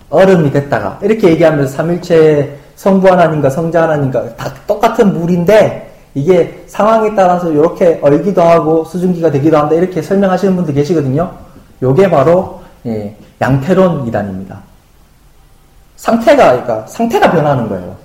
얼음이 0.10 0.52
됐다가 0.52 0.98
이렇게 1.04 1.30
얘기하면서 1.32 1.72
삼일체 1.72 2.58
성부 2.78 3.08
하나님과 3.10 3.50
성자 3.50 3.84
하나님과 3.84 4.36
다 4.38 4.54
똑같은 4.66 5.14
물인데 5.20 5.94
이게 6.16 6.64
상황에 6.68 7.14
따라서 7.14 7.52
이렇게 7.52 8.00
얼기도 8.02 8.42
하고 8.42 8.86
수증기가 8.86 9.30
되기도 9.30 9.58
한다 9.58 9.76
이렇게 9.76 10.02
설명하시는 10.02 10.56
분들 10.56 10.74
계시거든요. 10.74 11.32
요게 11.84 12.10
바로 12.10 12.62
예, 12.86 13.16
양태론 13.42 14.08
이단입니다. 14.08 14.69
상태가 16.00 16.52
그러니까 16.52 16.88
상태가 16.88 17.30
변하는 17.30 17.68
거예요. 17.68 17.96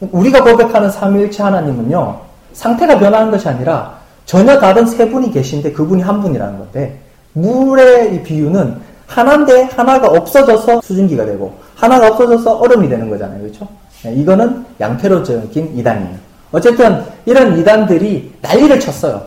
우리가 0.00 0.42
고백하는 0.42 0.90
삼위일체 0.90 1.42
하나님은요 1.42 2.20
상태가 2.52 2.98
변하는 2.98 3.30
것이 3.30 3.48
아니라 3.48 3.98
전혀 4.26 4.58
다른 4.58 4.84
세 4.86 5.08
분이 5.08 5.30
계신데 5.30 5.72
그분이 5.72 6.02
한 6.02 6.20
분이라는 6.20 6.58
건데 6.58 6.98
물의 7.34 8.16
이 8.16 8.22
비유는 8.22 8.80
하나인데 9.06 9.62
하나가 9.74 10.08
없어져서 10.08 10.80
수증기가 10.82 11.24
되고 11.24 11.54
하나가 11.76 12.08
없어져서 12.08 12.58
얼음이 12.58 12.88
되는 12.88 13.08
거잖아요. 13.08 13.40
그렇죠? 13.40 13.68
네, 14.02 14.14
이거는 14.14 14.64
양태로적인 14.80 15.76
이단이에요. 15.76 16.16
어쨌든 16.52 17.04
이런 17.26 17.58
이단들이 17.58 18.32
난리를 18.40 18.80
쳤어요. 18.80 19.22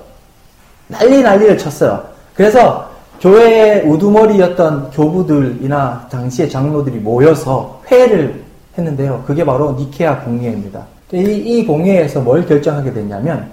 난리 0.87 1.21
난리를 1.21 1.57
쳤어요. 1.57 2.03
그래서 2.33 2.89
교회의 3.19 3.83
우두머리였던 3.87 4.91
교부들이나 4.91 6.07
당시의 6.09 6.49
장로들이 6.49 6.97
모여서 6.97 7.81
회를 7.89 8.43
했는데요. 8.77 9.23
그게 9.25 9.45
바로 9.45 9.73
니케아 9.73 10.19
공예입니다. 10.21 10.85
이, 11.13 11.19
이 11.19 11.65
공예에서 11.65 12.21
뭘 12.21 12.45
결정하게 12.45 12.91
됐냐면 12.91 13.49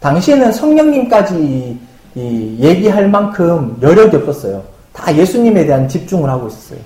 당시에는 0.00 0.50
성령님까지 0.50 1.78
얘기할 2.16 3.08
만큼 3.08 3.76
여력이 3.80 4.16
없었어요. 4.16 4.62
다 4.92 5.14
예수님에 5.14 5.64
대한 5.64 5.88
집중을 5.88 6.28
하고 6.28 6.48
있었어요. 6.48 6.78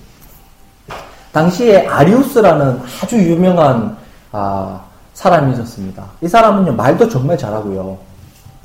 당시에 1.32 1.86
아리우스라는 1.86 2.80
아주 3.02 3.18
유명한 3.18 3.96
아, 4.32 4.80
사람이 5.14 5.52
있었습니다. 5.54 6.04
이 6.20 6.28
사람은요 6.28 6.74
말도 6.74 7.08
정말 7.08 7.38
잘하고요. 7.38 7.96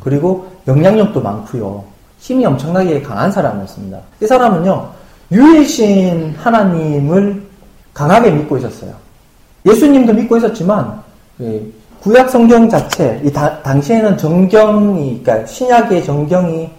그리고 0.02 0.48
영향력도 0.68 1.22
많고요. 1.22 1.84
힘이 2.22 2.46
엄청나게 2.46 3.02
강한 3.02 3.32
사람이었습니다. 3.32 4.00
이 4.22 4.28
사람은요 4.28 4.90
유일신 5.32 6.36
하나님을 6.38 7.42
강하게 7.94 8.32
믿고 8.32 8.58
있었어요. 8.58 8.94
예수님도 9.66 10.14
믿고 10.14 10.38
있었지만 10.38 11.02
구약 12.02 12.30
성경 12.30 12.70
자체 12.70 13.20
이 13.24 13.32
다, 13.32 13.62
당시에는 13.62 14.18
정경이 14.18 15.22
그러니까 15.24 15.46
신약의 15.46 16.04
정경이 16.06 16.70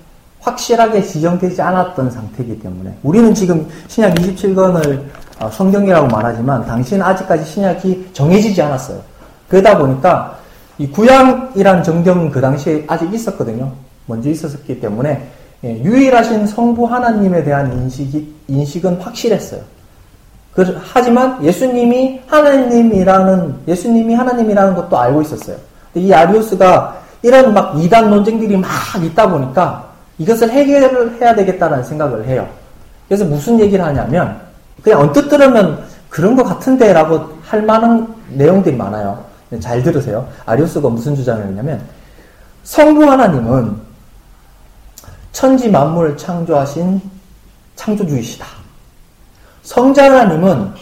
확실하게 0.40 1.02
지정되지 1.02 1.60
않았던 1.60 2.10
상태이기 2.10 2.60
때문에 2.60 2.96
우리는 3.02 3.34
지금 3.34 3.68
신약 3.88 4.14
27권을 4.14 5.02
어, 5.40 5.50
성경이라고 5.50 6.08
말하지만 6.08 6.64
당시는 6.66 7.04
아직까지 7.04 7.44
신약이 7.44 8.10
정해지지 8.12 8.62
않았어요. 8.62 9.00
그러다 9.48 9.78
보니까 9.78 10.38
이 10.78 10.88
구약이란 10.88 11.82
정경은 11.82 12.30
그 12.30 12.40
당시에 12.40 12.84
아직 12.88 13.12
있었거든요. 13.12 13.72
먼저 14.06 14.30
있었기 14.30 14.80
때문에 14.80 15.28
예, 15.64 15.82
유일하신 15.82 16.46
성부 16.46 16.86
하나님에 16.86 17.44
대한 17.44 17.72
인식이 17.72 18.34
인식은 18.48 19.00
확실했어요. 19.00 19.60
그, 20.52 20.78
하지만 20.92 21.42
예수님이 21.42 22.20
하나님이라는 22.26 23.54
예수님이 23.68 24.14
하나님이라는 24.14 24.74
것도 24.74 24.98
알고 24.98 25.22
있었어요. 25.22 25.56
이 25.94 26.12
아리우스가 26.12 27.00
이런 27.22 27.54
막 27.54 27.78
이단 27.78 28.10
논쟁들이 28.10 28.56
막 28.56 28.68
있다 29.02 29.28
보니까 29.30 29.92
이것을 30.18 30.50
해결을 30.50 31.20
해야 31.20 31.34
되겠다는 31.34 31.84
생각을 31.84 32.26
해요. 32.26 32.46
그래서 33.08 33.24
무슨 33.24 33.58
얘기를 33.60 33.84
하냐면 33.84 34.40
그냥 34.82 35.00
언뜻 35.00 35.28
들으면 35.28 35.84
그런 36.08 36.34
것 36.34 36.42
같은데라고 36.44 37.38
할 37.42 37.62
만한 37.62 38.14
내용들이 38.30 38.76
많아요. 38.76 39.24
잘 39.60 39.82
들으세요. 39.82 40.26
아리우스가 40.46 40.88
무슨 40.88 41.14
주장을 41.14 41.44
했냐면 41.44 41.80
성부 42.64 43.04
하나님은 43.04 43.91
천지 45.32 45.68
만물을 45.70 46.16
창조하신 46.16 47.00
창조주이시다. 47.76 48.46
성자 49.62 50.04
하나님은 50.04 50.72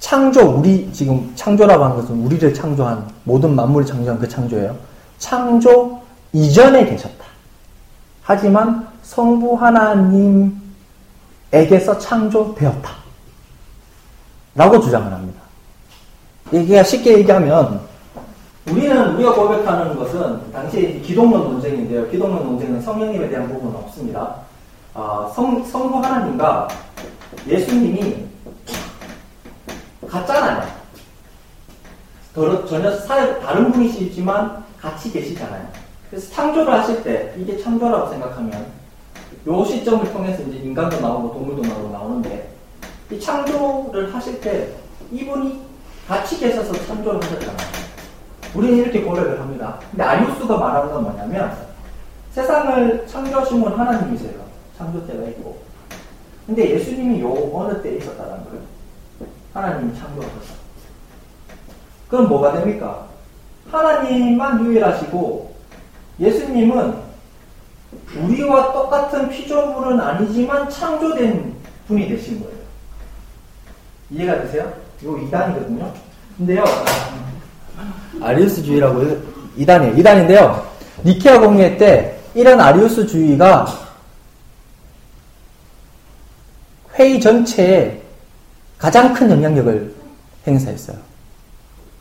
창조 0.00 0.42
우리 0.42 0.90
지금 0.92 1.32
창조라고 1.34 1.84
하는 1.84 1.96
것은 1.96 2.14
우리를 2.24 2.52
창조한 2.52 3.08
모든 3.24 3.54
만물을 3.54 3.86
창조한 3.86 4.18
그 4.18 4.28
창조예요. 4.28 4.76
창조 5.18 6.00
이전에 6.32 6.84
계셨다. 6.86 7.24
하지만 8.22 8.86
성부 9.02 9.54
하나님에게서 9.54 10.60
창조되었다. 11.98 12.90
라고 14.54 14.80
주장을 14.80 15.12
합니다. 15.12 15.40
이게 16.52 16.82
쉽게 16.82 17.18
얘기하면 17.18 17.80
우리는 18.70 19.14
우리가 19.14 19.34
고백하는 19.34 19.94
것은 19.96 20.50
당시 20.50 21.02
기독론 21.04 21.44
논쟁인데요. 21.44 22.08
기독론 22.10 22.44
논쟁은 22.44 22.80
성령님에 22.80 23.28
대한 23.28 23.46
부분은 23.48 23.76
없습니다. 23.76 24.36
아, 24.94 25.30
성, 25.34 25.62
성부 25.64 25.98
하나님과 25.98 26.68
예수님이 27.46 28.24
같잖아요. 30.08 30.66
전혀 32.68 32.90
다른 33.40 33.70
분이시지만 33.70 34.64
같이 34.80 35.12
계시잖아요. 35.12 35.68
그래서 36.10 36.32
창조를 36.32 36.72
하실 36.72 37.02
때 37.02 37.34
이게 37.36 37.58
창조라고 37.58 38.10
생각하면 38.10 38.66
요 39.46 39.64
시점을 39.64 40.10
통해서 40.12 40.42
이제 40.44 40.58
인간도 40.58 41.00
나오고 41.00 41.34
동물도 41.34 41.62
나오고 41.62 41.90
나오는데 41.90 42.50
이 43.10 43.20
창조를 43.20 44.14
하실 44.14 44.40
때 44.40 44.70
이분이 45.12 45.60
같이 46.08 46.38
계셔서 46.38 46.72
창조를 46.86 47.22
하셨잖아요. 47.22 47.93
우리는 48.54 48.78
이렇게 48.78 49.02
고백을 49.02 49.40
합니다. 49.40 49.78
근데 49.90 50.04
아리우스가 50.04 50.56
말하는 50.56 50.92
건 50.92 51.02
뭐냐면 51.02 51.56
세상을 52.32 53.06
창조하신 53.06 53.62
분 53.62 53.72
하나님이세요. 53.78 54.44
창조 54.76 55.06
때가 55.06 55.24
있고. 55.30 55.62
근데 56.46 56.70
예수님이 56.70 57.20
요 57.20 57.32
어느 57.52 57.82
때에 57.82 57.96
있었다는 57.96 58.44
거예요. 58.44 58.62
하나님이 59.52 59.98
창조하셨어. 59.98 60.54
그럼 62.08 62.28
뭐가 62.28 62.52
됩니까? 62.52 63.08
하나님만 63.70 64.64
유일하시고 64.64 65.54
예수님은 66.20 66.94
우리와 68.16 68.72
똑같은 68.72 69.28
피조물은 69.28 70.00
아니지만 70.00 70.68
창조된 70.68 71.56
분이 71.88 72.08
되신 72.08 72.40
거예요. 72.40 72.54
이해가 74.10 74.42
되세요? 74.42 74.72
이거 75.02 75.18
이단이거든요. 75.18 75.92
근데요, 76.36 76.64
아리우스주의라고 78.20 79.22
이단이에요. 79.56 79.96
이단인데요. 79.96 80.72
니케아 81.04 81.40
공예 81.40 81.76
때 81.76 82.18
이런 82.34 82.60
아리우스주의가 82.60 83.66
회의 86.94 87.20
전체에 87.20 88.00
가장 88.78 89.12
큰 89.12 89.30
영향력을 89.30 89.94
행사했어요. 90.46 90.96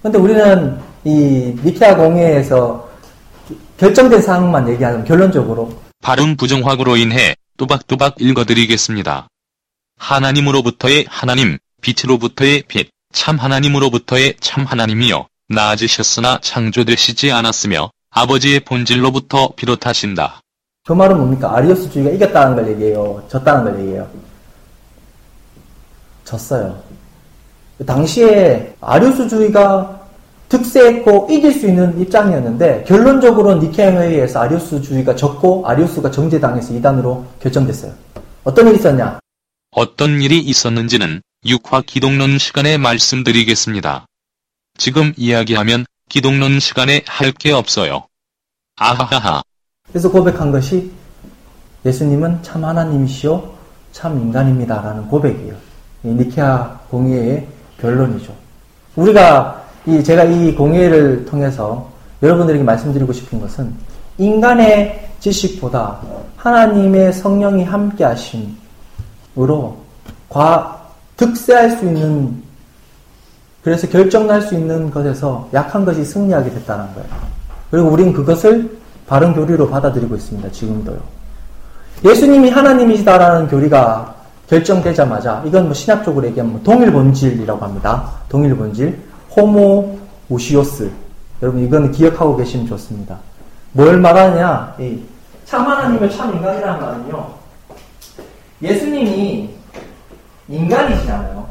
근데 0.01 0.17
우리는 0.17 0.80
이 1.03 1.55
니케아 1.63 1.95
공예에서 1.95 2.89
결정된 3.78 4.21
사항만 4.21 4.69
얘기하면 4.69 5.03
결론적으로 5.05 5.82
발음 6.01 6.36
부정확으로 6.36 6.97
인해 6.97 7.36
또박또박 7.57 8.15
읽어드리겠습니다. 8.19 9.28
하나님으로부터의 9.97 11.05
하나님, 11.07 11.57
빛으로부터의 11.82 12.63
빛, 12.67 12.89
참 13.13 13.38
하나님으로부터의 13.38 14.36
참 14.39 14.65
하나님이여 14.65 15.28
나아지셨으나 15.54 16.39
창조되시지 16.41 17.32
않았으며 17.32 17.89
아버지의 18.12 18.62
본질로부터 18.62 19.54
비롯하신다. 19.56 20.41
그 20.86 20.93
말은 20.93 21.18
뭡니까? 21.18 21.56
아리오스주의가 21.56 22.12
이겼다는 22.12 22.56
걸 22.56 22.72
얘기해요. 22.72 23.24
졌다는 23.30 23.64
걸 23.64 23.80
얘기해요. 23.80 24.08
졌어요. 26.26 26.82
당시에 27.86 28.76
아리오스주의가 28.82 30.01
득세했고 30.49 31.28
이길 31.32 31.51
수 31.51 31.68
있는 31.68 31.99
입장이었는데 31.99 32.84
결론적으로 32.88 33.56
니케아 33.56 33.91
회의에서 33.91 34.41
아리오스주의가 34.41 35.16
졌고 35.16 35.68
아리오스가 35.68 36.12
정제당해서 36.12 36.74
이단으로 36.76 37.26
결정됐어요. 37.41 37.93
어떤 38.43 38.68
일이 38.68 38.78
있었냐? 38.78 39.20
어떤 39.72 40.22
일이 40.22 40.39
있었는지는 40.39 41.22
육화 41.45 41.82
기독론 41.86 42.38
시간에 42.38 42.78
말씀드리겠습니다. 42.78 44.06
지금 44.78 45.13
이야기하면 45.17 45.86
기독론 46.09 46.59
시간에 46.59 47.03
할 47.07 47.32
게 47.34 47.51
없어요. 47.51 48.03
아하하하. 48.78 49.41
그래서 49.89 50.09
고백한 50.09 50.51
것이 50.51 50.91
예수님은 51.86 52.41
참 52.43 52.63
하나님이시오, 52.65 53.53
참 53.91 54.19
인간입니다라는 54.19 55.07
고백이에요. 55.07 55.55
니케아 56.03 56.80
공예의 56.89 57.47
결론이죠. 57.80 58.34
우리가 58.95 59.63
이 59.86 60.03
제가 60.03 60.24
이 60.26 60.53
공예를 60.55 61.26
통해서 61.26 61.91
여러분들에게 62.21 62.63
말씀드리고 62.63 63.11
싶은 63.13 63.39
것은 63.41 63.74
인간의 64.17 65.09
지식보다 65.19 65.99
하나님의 66.38 67.13
성령이 67.13 67.63
함께 67.63 68.03
하심으로 68.03 69.84
과 70.30 70.89
득세할 71.17 71.71
수 71.71 71.86
있는 71.86 72.43
그래서 73.64 73.88
결정날 73.88 74.41
수 74.41 74.55
있는 74.55 74.91
것에서 74.91 75.47
약한 75.53 75.86
것이 75.86 76.03
승리하게 76.03 76.51
됐다는 76.51 76.93
거예요. 76.93 77.09
그리고 77.72 77.88
우린 77.89 78.11
그것을 78.11 78.78
바른 79.07 79.34
교리로 79.34 79.70
받아들이고 79.70 80.16
있습니다. 80.16 80.51
지금도요. 80.51 80.97
예수님이 82.03 82.49
하나님이시다라는 82.49 83.47
교리가 83.47 84.16
결정되자마자 84.49 85.41
이건 85.45 85.66
뭐 85.66 85.74
신학적으로 85.74 86.28
얘기하면 86.28 86.53
뭐 86.53 86.61
동일 86.64 86.91
본질이라고 86.91 87.64
합니다. 87.64 88.11
동일 88.28 88.55
본질, 88.55 88.99
호모 89.36 89.97
우시오스. 90.28 90.91
여러분 91.41 91.64
이거는 91.64 91.91
기억하고 91.91 92.36
계시면 92.36 92.68
좋습니다. 92.68 93.18
뭘 93.72 93.97
말하냐? 93.99 94.76
참 95.45 95.66
하나님을 95.66 96.09
참 96.09 96.34
인간이라는 96.36 96.82
말은요. 96.82 97.28
예수님이 98.61 99.49
인간이시잖아요. 100.49 101.47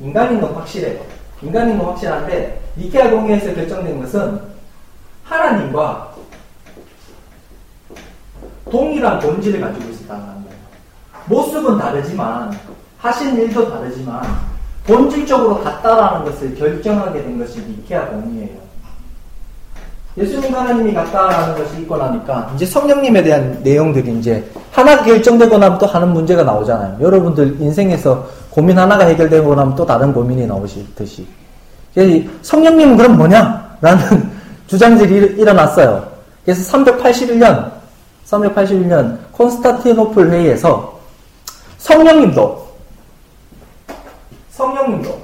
인간인 0.00 0.40
건 0.40 0.52
확실해요. 0.54 1.21
인간인 1.42 1.78
건 1.78 1.88
확실한데 1.88 2.62
니케아 2.76 3.10
공회에서 3.10 3.54
결정된 3.54 4.00
것은 4.00 4.40
하나님과 5.24 6.14
동일한 8.70 9.18
본질을 9.18 9.60
가지고 9.60 9.90
있었다는 9.90 10.24
거예요. 10.44 10.58
모습은 11.26 11.78
다르지만 11.78 12.58
하신 12.98 13.36
일도 13.36 13.70
다르지만 13.70 14.22
본질적으로 14.86 15.62
같다라는 15.62 16.24
것을 16.24 16.54
결정하게 16.54 17.22
된 17.22 17.38
것이 17.38 17.60
니케아 17.60 18.06
공의예요. 18.08 18.61
예수님 20.16 20.54
하나님이 20.54 20.92
같다라는 20.92 21.56
것이 21.56 21.80
있고 21.80 21.96
나니까 21.96 22.52
이제 22.54 22.66
성령님에 22.66 23.22
대한 23.22 23.58
내용들이 23.62 24.18
이제 24.18 24.46
하나 24.70 25.02
결정되고 25.02 25.56
나면 25.56 25.78
또 25.78 25.86
하는 25.86 26.12
문제가 26.12 26.42
나오잖아요. 26.42 26.98
여러분들 27.00 27.56
인생에서 27.60 28.26
고민 28.50 28.78
하나가 28.78 29.06
해결되고 29.06 29.54
나면 29.54 29.74
또 29.74 29.86
다른 29.86 30.12
고민이 30.12 30.46
나오시듯이. 30.46 31.26
성령님은 32.42 32.96
그럼 32.96 33.16
뭐냐? 33.16 33.78
라는 33.80 34.30
주장들이 34.66 35.40
일어났어요. 35.40 36.06
그래서 36.44 36.76
381년, 36.76 37.70
381년 38.26 39.16
콘스타티노플 39.32 40.30
회의에서 40.30 41.00
성령님도, 41.78 42.68
성령님도 44.50 45.22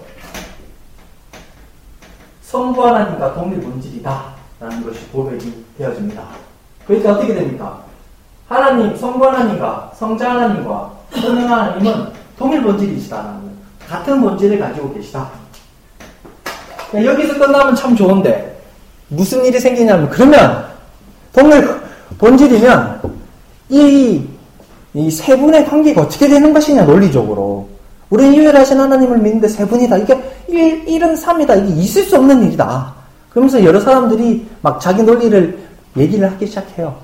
성부 2.43 2.86
하나님과 2.86 3.34
동일 3.34 3.61
본질이다. 3.61 4.38
라는 4.61 4.85
것이 4.85 5.01
고백이 5.13 5.65
되어집니다. 5.79 6.23
그러니까 6.87 7.13
어떻게 7.13 7.35
됩니까? 7.35 7.83
하나님, 8.49 8.97
성부 8.97 9.25
하나님과 9.27 9.93
성자 9.97 10.31
하나님과 10.31 10.93
성령 11.13 11.51
하나님은 11.53 12.07
동일 12.39 12.63
본질이시다라는 12.63 13.41
거예요. 13.41 13.53
같은 13.89 14.21
본질을 14.21 14.59
가지고 14.59 14.93
계시다. 14.95 15.29
그러니까 16.91 17.13
여기서 17.13 17.39
끝나면 17.39 17.75
참 17.77 17.95
좋은데 17.95 18.61
무슨 19.09 19.45
일이 19.45 19.61
생기냐면 19.61 20.09
그러면 20.09 20.67
동일 21.33 21.69
본질이면 22.19 23.01
이, 23.69 24.27
이 24.95 25.11
세 25.11 25.37
분의 25.39 25.67
관계가 25.67 26.03
어떻게 26.03 26.27
되는 26.29 26.53
것이냐 26.53 26.85
논리적으로 26.85 27.69
우리는 28.11 28.35
유일하신 28.35 28.81
하나님을 28.81 29.19
믿는데 29.19 29.49
세 29.49 29.67
분이다. 29.67 29.99
이게 29.99 30.19
1, 30.49 30.87
1은 30.87 31.23
3이다. 31.23 31.63
이게 31.71 31.83
있을 31.83 32.03
수 32.05 32.17
없는 32.17 32.43
일이다. 32.45 32.95
그러면서 33.31 33.62
여러 33.64 33.81
사람들이 33.81 34.47
막 34.62 34.81
자기 34.81 35.03
논리를 35.03 35.59
얘기를 35.97 36.31
하기 36.33 36.47
시작해요. 36.47 36.97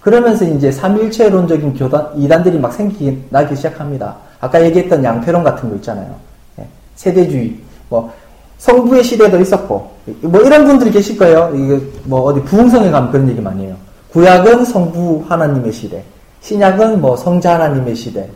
그러면서 0.00 0.44
이제 0.44 0.70
삼일체론적인 0.70 1.74
교단, 1.74 2.10
이단들이 2.16 2.58
막 2.58 2.72
생기기, 2.72 3.24
나기 3.28 3.56
시작합니다. 3.56 4.16
아까 4.40 4.62
얘기했던 4.64 5.02
양패론 5.02 5.42
같은 5.42 5.68
거 5.68 5.74
있잖아요. 5.76 6.14
예, 6.60 6.66
세대주의, 6.94 7.58
뭐, 7.88 8.12
성부의 8.58 9.02
시대도 9.02 9.40
있었고, 9.40 9.90
뭐 10.20 10.40
이런 10.42 10.64
분들이 10.64 10.92
계실 10.92 11.18
거예요. 11.18 11.52
이게 11.56 11.80
뭐 12.04 12.20
어디 12.22 12.40
부흥성에 12.42 12.90
가면 12.90 13.10
그런 13.10 13.28
얘기 13.28 13.40
많이 13.40 13.64
해요. 13.64 13.76
구약은 14.12 14.64
성부 14.64 15.24
하나님의 15.28 15.72
시대, 15.72 16.04
신약은 16.40 17.00
뭐 17.00 17.16
성자 17.16 17.54
하나님의 17.54 17.96
시대, 17.96 18.30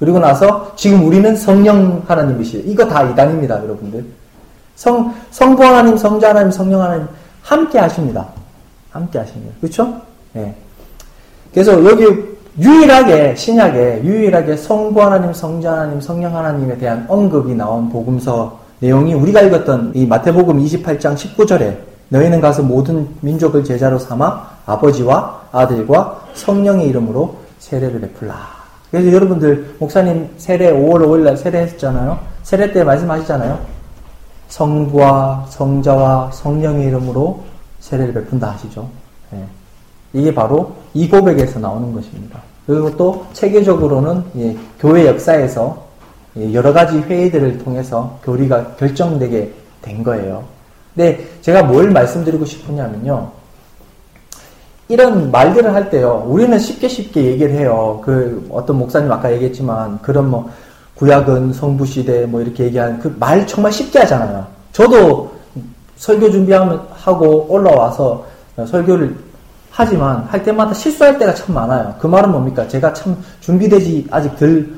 그리고 0.00 0.18
나서 0.18 0.72
지금 0.74 1.06
우리는 1.06 1.36
성령 1.36 2.02
하나님의 2.06 2.44
시대. 2.44 2.68
이거 2.68 2.84
다 2.86 3.04
이단입니다, 3.04 3.62
여러분들. 3.62 4.04
성, 4.82 5.14
성부 5.30 5.62
하나님, 5.62 5.96
성자 5.96 6.30
하나님, 6.30 6.50
성령 6.50 6.82
하나님 6.82 7.06
함께 7.40 7.78
하십니다. 7.78 8.26
함께 8.90 9.20
하십니다. 9.20 9.54
그렇죠? 9.60 9.94
네. 10.32 10.52
그래서 11.54 11.72
여기 11.84 12.04
유일하게 12.58 13.36
신약에 13.36 14.02
유일하게 14.02 14.56
성부 14.56 15.00
하나님, 15.00 15.32
성자 15.32 15.72
하나님, 15.72 16.00
성령 16.00 16.36
하나님에 16.36 16.76
대한 16.78 17.06
언급이 17.08 17.54
나온 17.54 17.90
복음서 17.90 18.58
내용이 18.80 19.14
우리가 19.14 19.42
읽었던 19.42 19.92
이 19.94 20.04
마태복음 20.04 20.58
28장 20.58 21.14
19절에 21.14 21.76
너희는 22.08 22.40
가서 22.40 22.64
모든 22.64 23.08
민족을 23.20 23.62
제자로 23.62 24.00
삼아 24.00 24.50
아버지와 24.66 25.42
아들과 25.52 26.24
성령의 26.34 26.88
이름으로 26.88 27.36
세례를 27.60 28.00
베풀라. 28.00 28.34
그래서 28.90 29.12
여러분들 29.12 29.76
목사님 29.78 30.28
세례 30.38 30.72
5월 30.72 31.02
5일 31.02 31.20
날 31.20 31.36
세례했잖아요. 31.36 32.18
세례 32.42 32.72
때 32.72 32.82
말씀하시잖아요. 32.82 33.71
성부와 34.52 35.46
성자와 35.48 36.30
성령의 36.32 36.88
이름으로 36.88 37.40
세례를 37.80 38.12
베푼다 38.12 38.50
하시죠. 38.50 38.86
네. 39.30 39.46
이게 40.12 40.34
바로 40.34 40.72
이 40.92 41.08
고백에서 41.08 41.58
나오는 41.58 41.90
것입니다. 41.94 42.42
그리고 42.66 42.94
또 42.98 43.26
체계적으로는 43.32 44.24
예, 44.36 44.56
교회 44.78 45.06
역사에서 45.06 45.86
예, 46.36 46.52
여러 46.52 46.74
가지 46.74 46.98
회의들을 46.98 47.64
통해서 47.64 48.18
교리가 48.22 48.76
결정되게 48.76 49.54
된 49.80 50.02
거예요. 50.02 50.44
근데 50.94 51.26
제가 51.40 51.62
뭘 51.62 51.90
말씀드리고 51.90 52.44
싶으냐면요. 52.44 53.30
이런 54.88 55.30
말들을 55.30 55.72
할 55.72 55.88
때요, 55.88 56.24
우리는 56.26 56.58
쉽게 56.58 56.88
쉽게 56.88 57.24
얘기를 57.24 57.54
해요. 57.54 58.02
그, 58.04 58.46
어떤 58.52 58.76
목사님 58.76 59.10
아까 59.10 59.32
얘기했지만, 59.32 59.98
그런 60.02 60.28
뭐, 60.28 60.50
구약은 60.96 61.52
성부 61.52 61.86
시대 61.86 62.26
뭐 62.26 62.40
이렇게 62.40 62.64
얘기하는 62.64 62.98
그 62.98 63.14
말 63.18 63.46
정말 63.46 63.72
쉽게 63.72 64.00
하잖아요. 64.00 64.46
저도 64.72 65.32
설교 65.96 66.30
준비하고 66.30 67.46
올라와서 67.48 68.24
설교를 68.66 69.16
하지만 69.70 70.24
할 70.28 70.42
때마다 70.42 70.74
실수할 70.74 71.18
때가 71.18 71.34
참 71.34 71.54
많아요. 71.54 71.94
그 71.98 72.06
말은 72.06 72.30
뭡니까? 72.30 72.66
제가 72.68 72.92
참 72.92 73.16
준비되지 73.40 74.08
아직 74.10 74.36
덜 74.36 74.68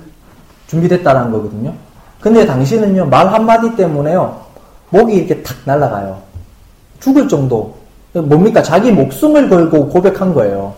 준비됐다는 0.68 1.32
거거든요. 1.32 1.72
근데 2.20 2.46
당신은요 2.46 3.06
말 3.06 3.26
한마디 3.32 3.74
때문에요 3.76 4.40
목이 4.90 5.14
이렇게 5.14 5.42
탁 5.42 5.56
날아가요. 5.64 6.18
죽을 7.00 7.28
정도. 7.28 7.74
뭡니까? 8.12 8.62
자기 8.62 8.92
목숨을 8.92 9.48
걸고 9.50 9.88
고백한 9.88 10.32
거예요. 10.32 10.72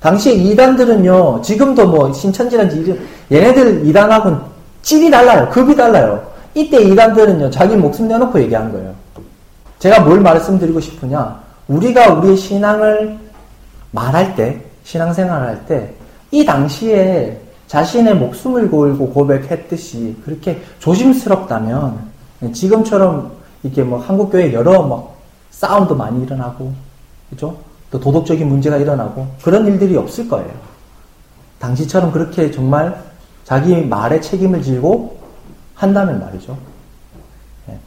당시에 0.00 0.34
이단들은요, 0.34 1.40
지금도 1.40 1.88
뭐 1.88 2.12
신천지란지 2.12 3.00
얘네들 3.32 3.86
이단하고는 3.86 4.38
찔이 4.84 5.10
달라요. 5.10 5.48
급이 5.50 5.74
달라요. 5.74 6.24
이때 6.54 6.80
이단들은요, 6.80 7.50
자기 7.50 7.74
목숨 7.74 8.06
내놓고 8.06 8.40
얘기하는 8.42 8.70
거예요. 8.70 8.94
제가 9.80 10.00
뭘 10.00 10.20
말씀드리고 10.20 10.78
싶으냐? 10.78 11.42
우리가 11.66 12.14
우리의 12.14 12.36
신앙을 12.36 13.18
말할 13.90 14.36
때, 14.36 14.60
신앙생활을 14.84 15.46
할 15.46 15.66
때, 15.66 15.92
이 16.30 16.44
당시에 16.44 17.40
자신의 17.66 18.16
목숨을 18.16 18.70
걸고 18.70 19.10
고백했듯이 19.10 20.16
그렇게 20.24 20.60
조심스럽다면 20.78 21.98
지금처럼 22.52 23.32
이렇게 23.62 23.82
뭐 23.82 23.98
한국 23.98 24.30
교회 24.30 24.52
여러 24.52 24.82
막 24.82 25.16
싸움도 25.50 25.96
많이 25.96 26.22
일어나고 26.22 26.72
그죠? 27.30 27.56
또 27.90 27.98
도덕적인 27.98 28.46
문제가 28.46 28.76
일어나고 28.76 29.26
그런 29.42 29.66
일들이 29.66 29.96
없을 29.96 30.28
거예요. 30.28 30.50
당시처럼 31.58 32.12
그렇게 32.12 32.50
정말 32.50 33.02
자기 33.44 33.76
말에 33.76 34.20
책임을 34.20 34.62
지고 34.62 35.18
한다면 35.74 36.20
말이죠. 36.20 36.56
네. 37.66 37.78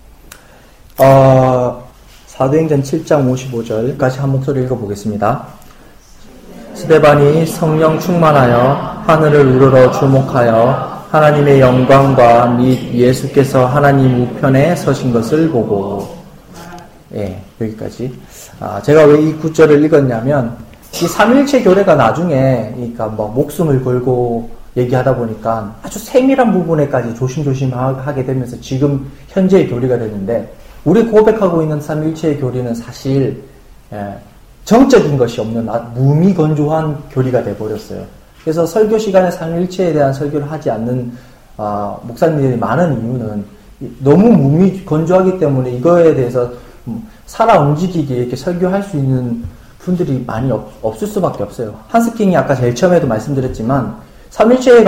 어, 1.04 1.84
사도행전 2.28 2.84
7장 2.84 3.98
55절까지 3.98 4.18
한 4.20 4.32
목소리 4.32 4.64
읽어보겠습니다. 4.64 5.46
스데반이 6.76 7.46
성령 7.48 8.00
충만하여 8.00 9.04
하늘을 9.08 9.48
우러러 9.56 9.92
주목하여 9.92 11.06
하나님의 11.10 11.60
영광과 11.60 12.48
및 12.48 12.94
예수께서 12.94 13.66
하나님 13.66 14.22
우편에 14.24 14.76
서신 14.76 15.12
것을 15.12 15.50
보고 15.50 16.16
예, 17.16 17.42
여기까지. 17.60 18.14
아, 18.60 18.80
제가 18.82 19.06
왜 19.06 19.22
이 19.22 19.34
구절을 19.34 19.84
읽었냐면 19.86 20.56
이 20.94 21.08
삼일체 21.08 21.64
교례가 21.64 21.96
나중에 21.96 22.74
그러니까 22.76 23.08
뭐 23.08 23.30
목숨을 23.30 23.84
걸고 23.84 24.50
얘기하다 24.78 25.16
보니까 25.16 25.76
아주 25.82 26.00
세밀한 26.00 26.52
부분에까지 26.54 27.16
조심조심 27.16 27.74
하게 27.74 28.24
되면서 28.24 28.60
지금 28.62 29.12
현재의 29.30 29.68
교리가 29.68 29.98
되는데 29.98 30.54
우리 30.86 31.04
고백하고 31.06 31.62
있는 31.62 31.82
삼일체의 31.82 32.40
교리는 32.40 32.74
사실 32.76 33.44
예, 33.92 34.16
정적인 34.64 35.18
것이 35.18 35.42
없는 35.42 35.68
무미건조한 35.96 36.98
교리가 37.10 37.44
돼버렸어요. 37.44 38.04
그래서 38.42 38.66
설교 38.66 38.98
시간에 38.98 39.32
삼일체에 39.32 39.94
대한 39.94 40.14
설교를 40.14 40.50
하지 40.50 40.70
않는 40.72 41.12
어, 41.58 42.00
목사님들이 42.04 42.56
많은 42.58 43.02
이유는 43.02 43.46
너무 44.00 44.30
무미건조하기 44.30 45.40
때문에 45.40 45.72
이거에 45.72 46.16
대해서 46.16 46.52
살아 47.26 47.60
움직이게 47.60 48.16
이렇게 48.16 48.36
설교할 48.36 48.84
수 48.84 48.98
있는 48.98 49.44
분들이 49.80 50.24
많이 50.26 50.52
없, 50.52 50.70
없을 50.82 51.08
수밖에 51.08 51.44
없어요. 51.44 51.76
한스킹이 51.88 52.36
아까 52.36 52.56
제일 52.56 52.74
처음에도 52.76 53.08
말씀드렸지만 53.08 54.07
삼일체에 54.30 54.84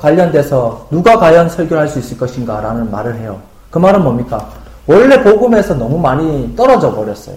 관련돼서 0.00 0.86
누가 0.90 1.18
과연 1.18 1.48
설교를 1.48 1.82
할 1.82 1.88
수 1.88 1.98
있을 1.98 2.18
것인가 2.18 2.60
라는 2.60 2.90
말을 2.90 3.16
해요. 3.16 3.40
그 3.70 3.78
말은 3.78 4.02
뭡니까? 4.02 4.48
원래 4.86 5.22
복음에서 5.22 5.74
너무 5.74 5.98
많이 5.98 6.54
떨어져 6.54 6.94
버렸어요. 6.94 7.36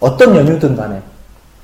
어떤 0.00 0.36
연유든 0.36 0.76
간에. 0.76 1.02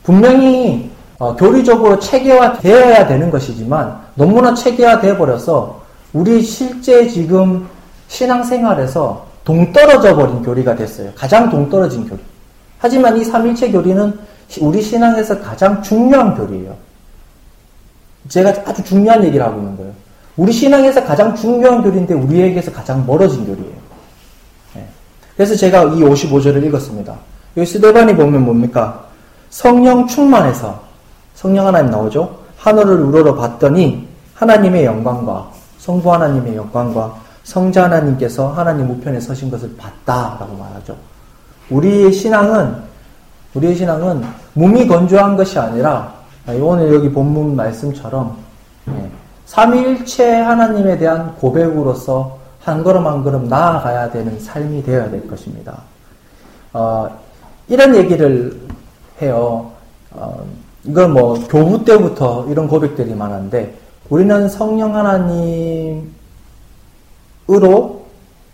분명히 0.02 0.90
어, 1.18 1.36
교리적으로 1.36 1.98
체계화되어야 1.98 3.06
되는 3.06 3.30
것이지만 3.30 4.00
너무나 4.14 4.54
체계화되어 4.54 5.16
버려서 5.18 5.82
우리 6.12 6.42
실제 6.42 7.06
지금 7.08 7.68
신앙생활에서 8.08 9.26
동떨어져 9.44 10.16
버린 10.16 10.42
교리가 10.42 10.74
됐어요. 10.74 11.10
가장 11.14 11.50
동떨어진 11.50 12.08
교리. 12.08 12.20
하지만 12.78 13.16
이 13.18 13.24
삼일체 13.24 13.70
교리는 13.70 14.18
우리 14.60 14.82
신앙에서 14.82 15.38
가장 15.40 15.82
중요한 15.82 16.34
교리예요. 16.34 16.74
제가 18.28 18.50
아주 18.66 18.82
중요한 18.84 19.24
얘기를 19.24 19.44
하고 19.44 19.58
있는 19.58 19.76
거예요. 19.76 19.92
우리 20.36 20.52
신앙에서 20.52 21.04
가장 21.04 21.34
중요한 21.34 21.82
교리인데 21.82 22.14
우리에게서 22.14 22.72
가장 22.72 23.04
멀어진 23.06 23.44
교리예요. 23.44 23.74
네. 24.74 24.88
그래서 25.36 25.56
제가 25.56 25.84
이 25.84 26.00
55절을 26.00 26.64
읽었습니다. 26.66 27.14
여기 27.56 27.66
스데반이 27.66 28.14
보면 28.14 28.44
뭡니까? 28.44 29.04
성령 29.50 30.06
충만해서 30.06 30.80
성령 31.34 31.66
하나님 31.66 31.90
나오죠? 31.90 32.38
하늘을 32.58 33.00
우러러 33.00 33.34
봤더니 33.34 34.06
하나님의 34.34 34.84
영광과 34.84 35.50
성부 35.78 36.12
하나님의 36.12 36.56
영광과 36.56 37.14
성자 37.42 37.84
하나님께서 37.84 38.52
하나님 38.52 38.90
우편에 38.90 39.18
서신 39.18 39.50
것을 39.50 39.74
봤다라고 39.76 40.56
말하죠. 40.56 40.96
우리의 41.70 42.12
신앙은 42.12 42.76
우리의 43.54 43.74
신앙은 43.74 44.24
몸이 44.54 44.86
건조한 44.86 45.36
것이 45.36 45.58
아니라 45.58 46.14
오늘 46.58 46.92
여기 46.94 47.10
본문 47.10 47.54
말씀처럼 47.56 48.36
예, 48.88 49.10
삼위일체 49.46 50.40
하나님에 50.40 50.98
대한 50.98 51.34
고백으로서 51.36 52.38
한 52.60 52.82
걸음 52.82 53.06
한 53.06 53.22
걸음 53.22 53.48
나아가야 53.48 54.10
되는 54.10 54.38
삶이 54.38 54.82
되어야 54.82 55.10
될 55.10 55.26
것입니다. 55.28 55.82
어, 56.72 57.08
이런 57.68 57.94
얘기를 57.94 58.60
해요. 59.20 59.70
어, 60.12 60.44
이건 60.84 61.12
뭐 61.12 61.34
교부 61.48 61.84
때부터 61.84 62.46
이런 62.48 62.68
고백들이 62.68 63.14
많은데 63.14 63.76
우리는 64.08 64.48
성령 64.48 64.96
하나님으로 64.96 66.10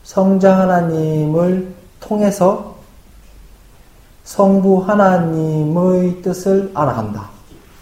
성자 0.03 0.59
하나님을 0.59 1.75
통해서 2.01 2.77
성부 4.25 4.83
하나님의 4.87 6.23
뜻을 6.23 6.71
알아간다. 6.75 7.36